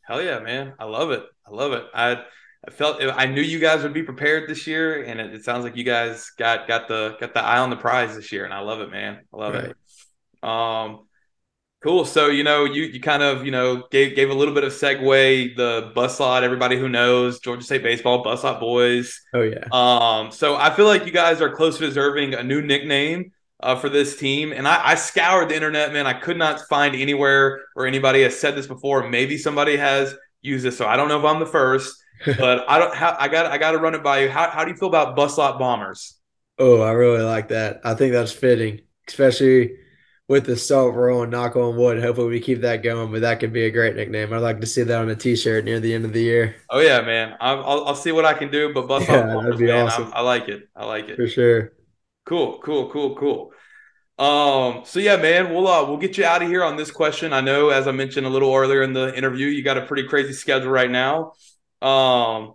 Hell 0.02 0.22
yeah, 0.22 0.40
man! 0.40 0.74
I 0.80 0.86
love 0.86 1.12
it. 1.12 1.24
I 1.46 1.52
love 1.52 1.74
it. 1.74 1.84
I 1.94 2.24
I 2.68 2.72
felt 2.72 3.02
I 3.02 3.26
knew 3.26 3.42
you 3.42 3.60
guys 3.60 3.84
would 3.84 3.94
be 3.94 4.04
prepared 4.04 4.50
this 4.50 4.66
year, 4.66 5.04
and 5.04 5.20
it, 5.20 5.34
it, 5.36 5.44
sounds 5.44 5.64
like 5.64 5.76
you 5.76 5.84
guys 5.84 6.32
got 6.32 6.68
got 6.68 6.88
the 6.88 7.16
got 7.20 7.34
the 7.34 7.44
eye 7.44 7.60
on 7.60 7.70
the 7.70 7.76
prize 7.76 8.16
this 8.16 8.32
year, 8.32 8.46
and 8.46 8.54
I 8.54 8.62
love 8.62 8.82
it, 8.82 8.90
man. 8.90 9.20
I 9.34 9.38
love 9.38 9.54
right. 9.54 9.66
it. 9.66 10.48
Um, 10.48 11.08
cool. 11.84 12.06
So 12.06 12.28
you 12.28 12.44
know, 12.44 12.66
you 12.66 12.84
you 12.84 13.00
kind 13.00 13.22
of 13.22 13.46
you 13.46 13.52
know 13.52 13.84
gave 13.92 14.16
gave 14.16 14.32
a 14.32 14.34
little 14.34 14.54
bit 14.54 14.64
of 14.64 14.74
segue 14.74 15.56
the 15.56 15.92
bus 15.94 16.20
lot. 16.20 16.44
Everybody 16.44 16.78
who 16.78 16.90
knows 16.90 17.40
Georgia 17.40 17.64
State 17.64 17.84
baseball, 17.84 18.24
bus 18.24 18.44
lot 18.44 18.60
boys. 18.60 19.22
Oh 19.34 19.44
yeah. 19.44 19.66
Um, 19.72 20.32
so 20.32 20.56
I 20.56 20.72
feel 20.72 20.86
like 20.86 21.06
you 21.06 21.12
guys 21.12 21.42
are 21.42 21.54
close 21.54 21.78
to 21.78 21.86
deserving 21.86 22.34
a 22.34 22.44
new 22.44 22.62
nickname. 22.62 23.32
Uh, 23.62 23.74
for 23.74 23.88
this 23.88 24.18
team. 24.18 24.52
And 24.52 24.68
I, 24.68 24.90
I, 24.90 24.96
scoured 24.96 25.48
the 25.48 25.56
internet, 25.56 25.94
man. 25.94 26.06
I 26.06 26.14
could 26.14 26.38
not 26.38 26.68
find 26.68 26.94
anywhere 26.94 27.62
where 27.74 27.88
anybody 27.88 28.22
has 28.24 28.38
said 28.38 28.54
this 28.54 28.68
before. 28.68 29.10
Maybe 29.10 29.38
somebody 29.38 29.78
has 29.78 30.14
used 30.42 30.66
this, 30.66 30.78
so 30.78 30.86
I 30.86 30.98
don't 30.98 31.08
know 31.08 31.18
if 31.18 31.26
I'm 31.26 31.40
the 31.40 31.46
first. 31.46 31.96
But 32.26 32.66
I 32.70 32.80
don't. 32.80 32.96
How, 32.96 33.16
I 33.20 33.28
got. 33.28 33.48
I 33.48 33.58
got 33.58 33.72
to 33.72 33.78
run 33.78 33.96
it 33.96 34.04
by 34.04 34.22
you. 34.22 34.30
How, 34.30 34.50
how 34.50 34.64
do 34.64 34.72
you 34.72 34.78
feel 34.78 34.90
about 34.90 35.16
bus 35.16 35.38
lot 35.38 35.60
bombers? 35.60 36.16
Oh, 36.58 36.82
I 36.82 36.92
really 36.92 37.24
like 37.24 37.50
that. 37.50 37.82
I 37.84 37.96
think 37.96 38.14
that's 38.14 38.32
fitting, 38.32 38.82
especially 39.08 39.78
with 40.28 40.46
the 40.46 40.58
salt 40.58 40.96
roll 40.96 41.24
and 41.24 41.32
knock 41.32 41.56
on 41.56 41.76
wood. 41.76 42.02
Hopefully, 42.02 42.30
we 42.30 42.40
keep 42.40 42.62
that 42.62 42.84
going. 42.84 43.12
But 43.12 43.22
that 43.22 43.40
could 43.40 43.54
be 43.54 43.66
a 43.66 43.72
great 43.72 43.96
nickname. 43.96 44.34
I'd 44.34 44.38
like 44.40 44.62
to 44.62 44.68
see 44.68 44.84
that 44.84 45.00
on 45.00 45.10
a 45.10 45.16
T-shirt 45.16 45.66
near 45.66 45.80
the 45.80 45.94
end 45.94 46.06
of 46.06 46.14
the 46.14 46.22
year. 46.22 46.56
Oh 46.70 46.80
yeah, 46.80 47.02
man. 47.02 47.36
I'll, 47.40 47.64
I'll, 47.64 47.86
I'll 47.88 47.96
see 47.96 48.12
what 48.12 48.26
I 48.26 48.34
can 48.34 48.50
do. 48.50 48.74
But 48.74 48.88
bus 48.88 49.06
yeah, 49.08 49.26
lot 49.26 49.36
bombers, 49.36 49.60
man, 49.60 49.88
awesome. 49.88 50.12
I, 50.14 50.18
I 50.18 50.22
like 50.22 50.50
it. 50.50 50.70
I 50.76 50.86
like 50.86 51.10
it 51.10 51.16
for 51.18 51.28
sure. 51.28 51.74
Cool, 52.26 52.60
cool, 52.64 52.90
cool, 52.90 53.16
cool. 53.16 53.52
Um, 54.18 54.84
so 54.86 55.00
yeah, 55.00 55.18
man, 55.18 55.54
we'll 55.54 55.68
uh, 55.68 55.86
we'll 55.86 55.98
get 55.98 56.18
you 56.18 56.24
out 56.26 56.42
of 56.42 56.48
here 56.48 56.64
on 56.64 56.78
this 56.78 56.90
question. 56.90 57.34
I 57.34 57.42
know, 57.42 57.70
as 57.70 57.88
I 57.88 57.92
mentioned 57.92 58.26
a 58.26 58.30
little 58.30 58.54
earlier 58.54 58.82
in 58.82 58.94
the 58.94 59.16
interview, 59.16 59.48
you 59.48 59.62
got 59.62 59.78
a 59.78 59.86
pretty 59.86 60.08
crazy 60.08 60.34
schedule 60.34 60.70
right 60.70 60.90
now. 60.90 61.34
Um, 61.82 62.54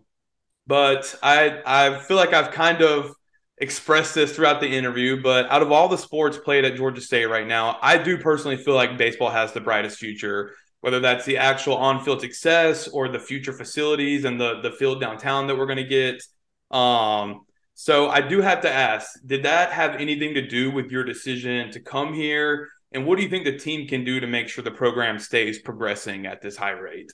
but 0.67 1.15
I 1.23 1.61
I 1.67 1.99
feel 2.01 2.17
like 2.17 2.33
I've 2.33 2.53
kind 2.53 2.83
of 2.83 3.13
expressed 3.59 4.15
this 4.15 4.35
throughout 4.35 4.61
the 4.61 4.69
interview. 4.69 5.23
But 5.23 5.51
out 5.51 5.63
of 5.63 5.73
all 5.73 5.89
the 5.89 5.99
sports 5.99 6.39
played 6.39 6.65
at 6.65 6.77
Georgia 6.77 7.01
State 7.01 7.27
right 7.27 7.47
now, 7.47 7.79
I 7.83 7.99
do 7.99 8.19
personally 8.19 8.57
feel 8.57 8.75
like 8.75 8.97
baseball 8.97 9.31
has 9.31 9.53
the 9.53 9.61
brightest 9.61 9.99
future. 9.99 10.53
Whether 10.81 11.01
that's 11.01 11.27
the 11.27 11.37
actual 11.37 11.77
on-field 11.77 12.23
success 12.23 12.89
or 12.89 13.09
the 13.09 13.19
future 13.19 13.53
facilities 13.53 14.25
and 14.25 14.41
the 14.41 14.63
the 14.63 14.71
field 14.73 15.01
downtown 15.01 15.47
that 15.47 15.59
we're 15.59 15.67
going 15.67 15.77
to 15.77 15.85
get. 15.85 16.23
Um, 16.71 17.43
so 17.75 18.09
I 18.09 18.21
do 18.23 18.41
have 18.41 18.63
to 18.63 18.71
ask, 18.71 19.09
did 19.25 19.43
that 19.45 19.73
have 19.73 19.97
anything 19.97 20.35
to 20.35 20.47
do 20.47 20.71
with 20.71 20.91
your 20.91 21.05
decision 21.05 21.71
to 21.73 21.81
come 21.81 22.15
here? 22.15 22.69
And 22.93 23.07
what 23.07 23.17
do 23.17 23.23
you 23.23 23.29
think 23.29 23.45
the 23.45 23.59
team 23.59 23.89
can 23.89 24.05
do 24.05 24.21
to 24.21 24.27
make 24.27 24.49
sure 24.49 24.65
the 24.65 24.71
program 24.71 25.19
stays 25.19 25.59
progressing 25.59 26.27
at 26.27 26.41
this 26.43 26.57
high 26.57 26.73
rate? 26.73 27.11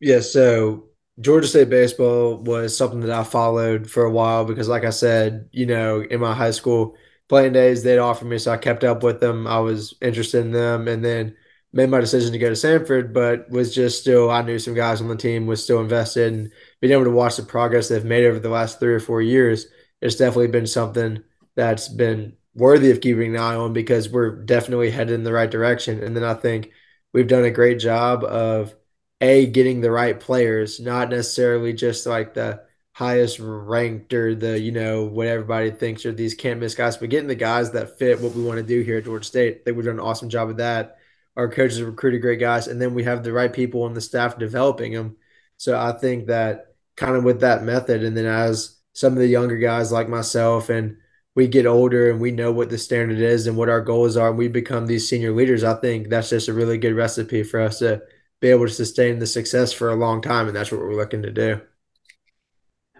Yeah, 0.00 0.20
so 0.20 0.88
Georgia 1.20 1.48
State 1.48 1.70
baseball 1.70 2.36
was 2.36 2.76
something 2.76 3.00
that 3.00 3.10
I 3.10 3.24
followed 3.24 3.90
for 3.90 4.04
a 4.04 4.10
while 4.10 4.44
because, 4.44 4.68
like 4.68 4.84
I 4.84 4.90
said, 4.90 5.48
you 5.52 5.66
know, 5.66 6.00
in 6.00 6.20
my 6.20 6.34
high 6.34 6.52
school 6.52 6.96
playing 7.28 7.52
days, 7.52 7.82
they'd 7.82 7.98
offer 7.98 8.24
me, 8.24 8.38
so 8.38 8.52
I 8.52 8.56
kept 8.56 8.84
up 8.84 9.02
with 9.02 9.20
them. 9.20 9.46
I 9.46 9.58
was 9.58 9.94
interested 10.00 10.44
in 10.44 10.52
them, 10.52 10.88
and 10.88 11.04
then 11.04 11.36
made 11.72 11.90
my 11.90 12.00
decision 12.00 12.32
to 12.32 12.38
go 12.38 12.48
to 12.48 12.54
Samford, 12.54 13.12
but 13.12 13.50
was 13.50 13.74
just 13.74 14.00
still 14.00 14.30
I 14.30 14.42
knew 14.42 14.58
some 14.58 14.74
guys 14.74 15.00
on 15.00 15.08
the 15.08 15.16
team 15.16 15.46
was 15.46 15.62
still 15.62 15.80
invested 15.80 16.32
and 16.32 16.52
being 16.80 16.92
able 16.92 17.04
to 17.04 17.10
watch 17.10 17.36
the 17.36 17.42
progress 17.42 17.88
they've 17.88 18.04
made 18.04 18.24
over 18.24 18.38
the 18.38 18.48
last 18.48 18.80
three 18.80 18.94
or 18.94 19.00
four 19.00 19.20
years. 19.20 19.66
It's 20.00 20.16
definitely 20.16 20.48
been 20.48 20.66
something 20.66 21.22
that's 21.56 21.88
been 21.88 22.36
worthy 22.54 22.90
of 22.90 23.00
keeping 23.00 23.34
an 23.34 23.40
eye 23.40 23.54
on 23.54 23.72
because 23.72 24.08
we're 24.08 24.44
definitely 24.44 24.90
headed 24.90 25.14
in 25.14 25.24
the 25.24 25.32
right 25.32 25.50
direction. 25.50 26.02
And 26.02 26.16
then 26.16 26.24
I 26.24 26.34
think 26.34 26.70
we've 27.12 27.28
done 27.28 27.44
a 27.44 27.50
great 27.50 27.78
job 27.78 28.24
of 28.24 28.74
a 29.20 29.46
getting 29.46 29.80
the 29.80 29.90
right 29.90 30.18
players, 30.18 30.80
not 30.80 31.10
necessarily 31.10 31.72
just 31.72 32.06
like 32.06 32.34
the 32.34 32.62
highest 32.92 33.38
ranked 33.40 34.12
or 34.12 34.34
the 34.34 34.58
you 34.58 34.72
know 34.72 35.04
what 35.04 35.28
everybody 35.28 35.70
thinks 35.70 36.04
are 36.04 36.12
these 36.12 36.34
can't 36.34 36.60
miss 36.60 36.74
guys, 36.74 36.96
but 36.96 37.10
getting 37.10 37.28
the 37.28 37.34
guys 37.34 37.70
that 37.72 37.98
fit 37.98 38.20
what 38.20 38.34
we 38.34 38.42
want 38.42 38.58
to 38.58 38.62
do 38.64 38.80
here 38.80 38.98
at 38.98 39.04
Georgia 39.04 39.24
State. 39.24 39.58
I 39.60 39.64
think 39.64 39.76
we've 39.76 39.86
done 39.86 39.94
an 39.94 40.00
awesome 40.00 40.28
job 40.28 40.50
of 40.50 40.56
that. 40.58 40.98
Our 41.36 41.48
coaches 41.48 41.78
have 41.78 41.86
recruited 41.86 42.22
great 42.22 42.40
guys, 42.40 42.66
and 42.66 42.80
then 42.80 42.94
we 42.94 43.04
have 43.04 43.22
the 43.22 43.32
right 43.32 43.52
people 43.52 43.82
on 43.84 43.94
the 43.94 44.00
staff 44.00 44.38
developing 44.38 44.92
them. 44.92 45.16
So 45.56 45.78
I 45.78 45.92
think 45.92 46.26
that 46.26 46.74
kind 46.96 47.16
of 47.16 47.24
with 47.24 47.40
that 47.40 47.62
method, 47.62 48.02
and 48.02 48.16
then 48.16 48.26
as 48.26 48.76
some 48.92 49.12
of 49.12 49.20
the 49.20 49.28
younger 49.28 49.56
guys 49.58 49.92
like 49.92 50.08
myself 50.08 50.70
and 50.70 50.96
we 51.36 51.46
get 51.46 51.66
older 51.66 52.10
and 52.10 52.20
we 52.20 52.32
know 52.32 52.50
what 52.50 52.68
the 52.68 52.78
standard 52.78 53.20
is 53.20 53.46
and 53.46 53.56
what 53.56 53.68
our 53.68 53.80
goals 53.80 54.16
are 54.16 54.30
and 54.30 54.38
we 54.38 54.48
become 54.48 54.86
these 54.86 55.08
senior 55.08 55.30
leaders, 55.32 55.62
I 55.62 55.74
think 55.74 56.08
that's 56.08 56.30
just 56.30 56.48
a 56.48 56.52
really 56.52 56.78
good 56.78 56.96
recipe 56.96 57.44
for 57.44 57.60
us 57.60 57.78
to 57.78 58.02
be 58.40 58.48
able 58.48 58.66
to 58.66 58.72
sustain 58.72 59.18
the 59.18 59.26
success 59.26 59.72
for 59.72 59.90
a 59.90 59.96
long 59.96 60.22
time, 60.22 60.46
and 60.46 60.56
that's 60.56 60.70
what 60.70 60.80
we're 60.80 60.94
looking 60.94 61.22
to 61.22 61.30
do. 61.30 61.60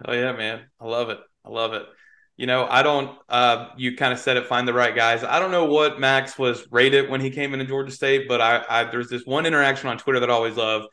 Oh 0.05 0.13
yeah, 0.13 0.33
man, 0.33 0.61
I 0.79 0.85
love 0.85 1.09
it. 1.09 1.19
I 1.45 1.49
love 1.49 1.73
it. 1.73 1.83
You 2.37 2.47
know, 2.47 2.65
I 2.69 2.83
don't. 2.83 3.17
Uh, 3.27 3.67
you 3.77 3.97
kind 3.97 4.13
of 4.13 4.19
said 4.19 4.37
it. 4.37 4.47
Find 4.47 4.67
the 4.67 4.73
right 4.73 4.95
guys. 4.95 5.23
I 5.23 5.39
don't 5.39 5.51
know 5.51 5.65
what 5.65 5.99
Max 5.99 6.37
was 6.39 6.65
rated 6.71 7.09
when 7.09 7.19
he 7.19 7.31
came 7.31 7.53
into 7.53 7.65
Georgia 7.65 7.91
State, 7.91 8.27
but 8.27 8.39
I, 8.39 8.63
I 8.69 8.83
there's 8.85 9.09
this 9.09 9.25
one 9.25 9.45
interaction 9.45 9.89
on 9.89 9.97
Twitter 9.97 10.21
that 10.21 10.29
I 10.29 10.33
always 10.33 10.55
love. 10.55 10.83
I'm 10.83 10.87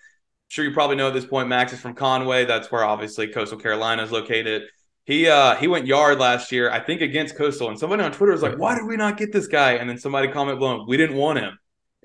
sure 0.48 0.64
you 0.64 0.72
probably 0.72 0.96
know 0.96 1.08
at 1.08 1.14
this 1.14 1.26
point. 1.26 1.48
Max 1.48 1.72
is 1.72 1.80
from 1.80 1.94
Conway. 1.94 2.46
That's 2.46 2.70
where 2.72 2.84
obviously 2.84 3.28
Coastal 3.28 3.58
Carolina 3.58 4.02
is 4.02 4.10
located. 4.10 4.62
He 5.04 5.28
uh 5.28 5.54
he 5.54 5.68
went 5.68 5.86
yard 5.86 6.18
last 6.18 6.50
year, 6.50 6.68
I 6.68 6.80
think 6.80 7.00
against 7.00 7.36
Coastal, 7.36 7.68
and 7.68 7.78
somebody 7.78 8.02
on 8.02 8.10
Twitter 8.10 8.32
was 8.32 8.42
like, 8.42 8.58
"Why 8.58 8.74
did 8.74 8.86
we 8.86 8.96
not 8.96 9.16
get 9.16 9.32
this 9.32 9.46
guy?" 9.46 9.74
And 9.74 9.88
then 9.88 9.98
somebody 9.98 10.26
comment 10.28 10.58
below, 10.58 10.84
"We 10.88 10.96
didn't 10.96 11.16
want 11.16 11.38
him." 11.38 11.56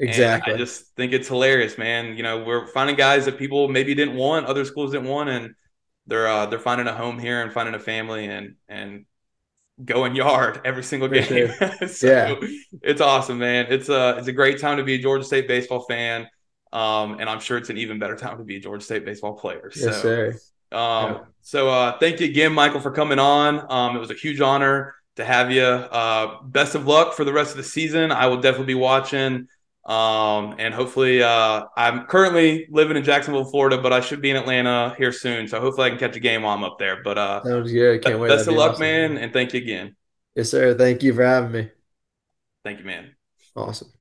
Exactly. 0.01 0.53
And 0.53 0.61
I 0.61 0.65
just 0.65 0.87
think 0.95 1.13
it's 1.13 1.27
hilarious, 1.27 1.77
man. 1.77 2.17
You 2.17 2.23
know, 2.23 2.43
we're 2.43 2.65
finding 2.67 2.95
guys 2.95 3.25
that 3.25 3.37
people 3.37 3.67
maybe 3.67 3.93
didn't 3.93 4.15
want, 4.15 4.47
other 4.47 4.65
schools 4.65 4.91
didn't 4.91 5.07
want, 5.07 5.29
and 5.29 5.53
they're 6.07 6.27
uh, 6.27 6.47
they're 6.47 6.59
finding 6.59 6.87
a 6.87 6.93
home 6.93 7.19
here 7.19 7.41
and 7.41 7.53
finding 7.53 7.75
a 7.75 7.79
family 7.79 8.25
and 8.25 8.55
and 8.67 9.05
going 9.83 10.15
yard 10.15 10.61
every 10.65 10.83
single 10.83 11.07
game. 11.07 11.23
Sure. 11.23 11.87
so 11.87 12.07
yeah, 12.07 12.35
it's 12.81 12.99
awesome, 12.99 13.37
man. 13.37 13.67
It's 13.69 13.89
a 13.89 14.17
it's 14.17 14.27
a 14.27 14.33
great 14.33 14.59
time 14.59 14.77
to 14.77 14.83
be 14.83 14.95
a 14.95 14.97
Georgia 14.97 15.23
State 15.23 15.47
baseball 15.47 15.85
fan, 15.87 16.27
um, 16.73 17.19
and 17.19 17.29
I'm 17.29 17.39
sure 17.39 17.57
it's 17.57 17.69
an 17.69 17.77
even 17.77 17.99
better 17.99 18.15
time 18.15 18.39
to 18.39 18.43
be 18.43 18.57
a 18.57 18.59
Georgia 18.59 18.83
State 18.83 19.05
baseball 19.05 19.33
player. 19.33 19.71
Yes, 19.75 19.83
so, 19.83 19.91
sir. 19.91 20.27
Um, 20.71 21.13
yeah. 21.13 21.19
So 21.41 21.69
uh, 21.69 21.97
thank 21.99 22.19
you 22.19 22.25
again, 22.25 22.53
Michael, 22.53 22.79
for 22.79 22.91
coming 22.91 23.19
on. 23.19 23.71
Um, 23.71 23.95
it 23.95 23.99
was 23.99 24.09
a 24.09 24.15
huge 24.15 24.41
honor 24.41 24.95
to 25.17 25.25
have 25.25 25.51
you. 25.51 25.63
Uh, 25.63 26.41
best 26.41 26.73
of 26.73 26.87
luck 26.87 27.13
for 27.13 27.23
the 27.23 27.33
rest 27.33 27.51
of 27.51 27.57
the 27.57 27.63
season. 27.63 28.11
I 28.11 28.25
will 28.27 28.41
definitely 28.41 28.67
be 28.67 28.75
watching. 28.75 29.47
Um, 29.85 30.55
and 30.59 30.73
hopefully, 30.73 31.23
uh, 31.23 31.65
I'm 31.75 32.05
currently 32.05 32.67
living 32.69 32.97
in 32.97 33.03
Jacksonville, 33.03 33.45
Florida, 33.45 33.79
but 33.81 33.91
I 33.91 33.99
should 33.99 34.21
be 34.21 34.29
in 34.29 34.35
Atlanta 34.35 34.93
here 34.97 35.11
soon. 35.11 35.47
So 35.47 35.59
hopefully, 35.59 35.87
I 35.87 35.89
can 35.89 35.99
catch 35.99 36.15
a 36.15 36.19
game 36.19 36.43
while 36.43 36.55
I'm 36.55 36.63
up 36.63 36.77
there. 36.77 37.01
But 37.03 37.17
uh, 37.17 37.43
sounds 37.43 37.71
good. 37.71 38.03
Can't 38.03 38.19
wait. 38.19 38.29
Best 38.29 38.47
of 38.47 38.55
luck, 38.55 38.73
awesome. 38.73 38.81
man, 38.81 39.17
and 39.17 39.33
thank 39.33 39.53
you 39.53 39.61
again. 39.61 39.95
Yes, 40.35 40.49
sir. 40.49 40.73
Thank 40.75 41.03
you 41.03 41.13
for 41.13 41.25
having 41.25 41.51
me. 41.51 41.69
Thank 42.63 42.79
you, 42.79 42.85
man. 42.85 43.15
Awesome. 43.55 43.91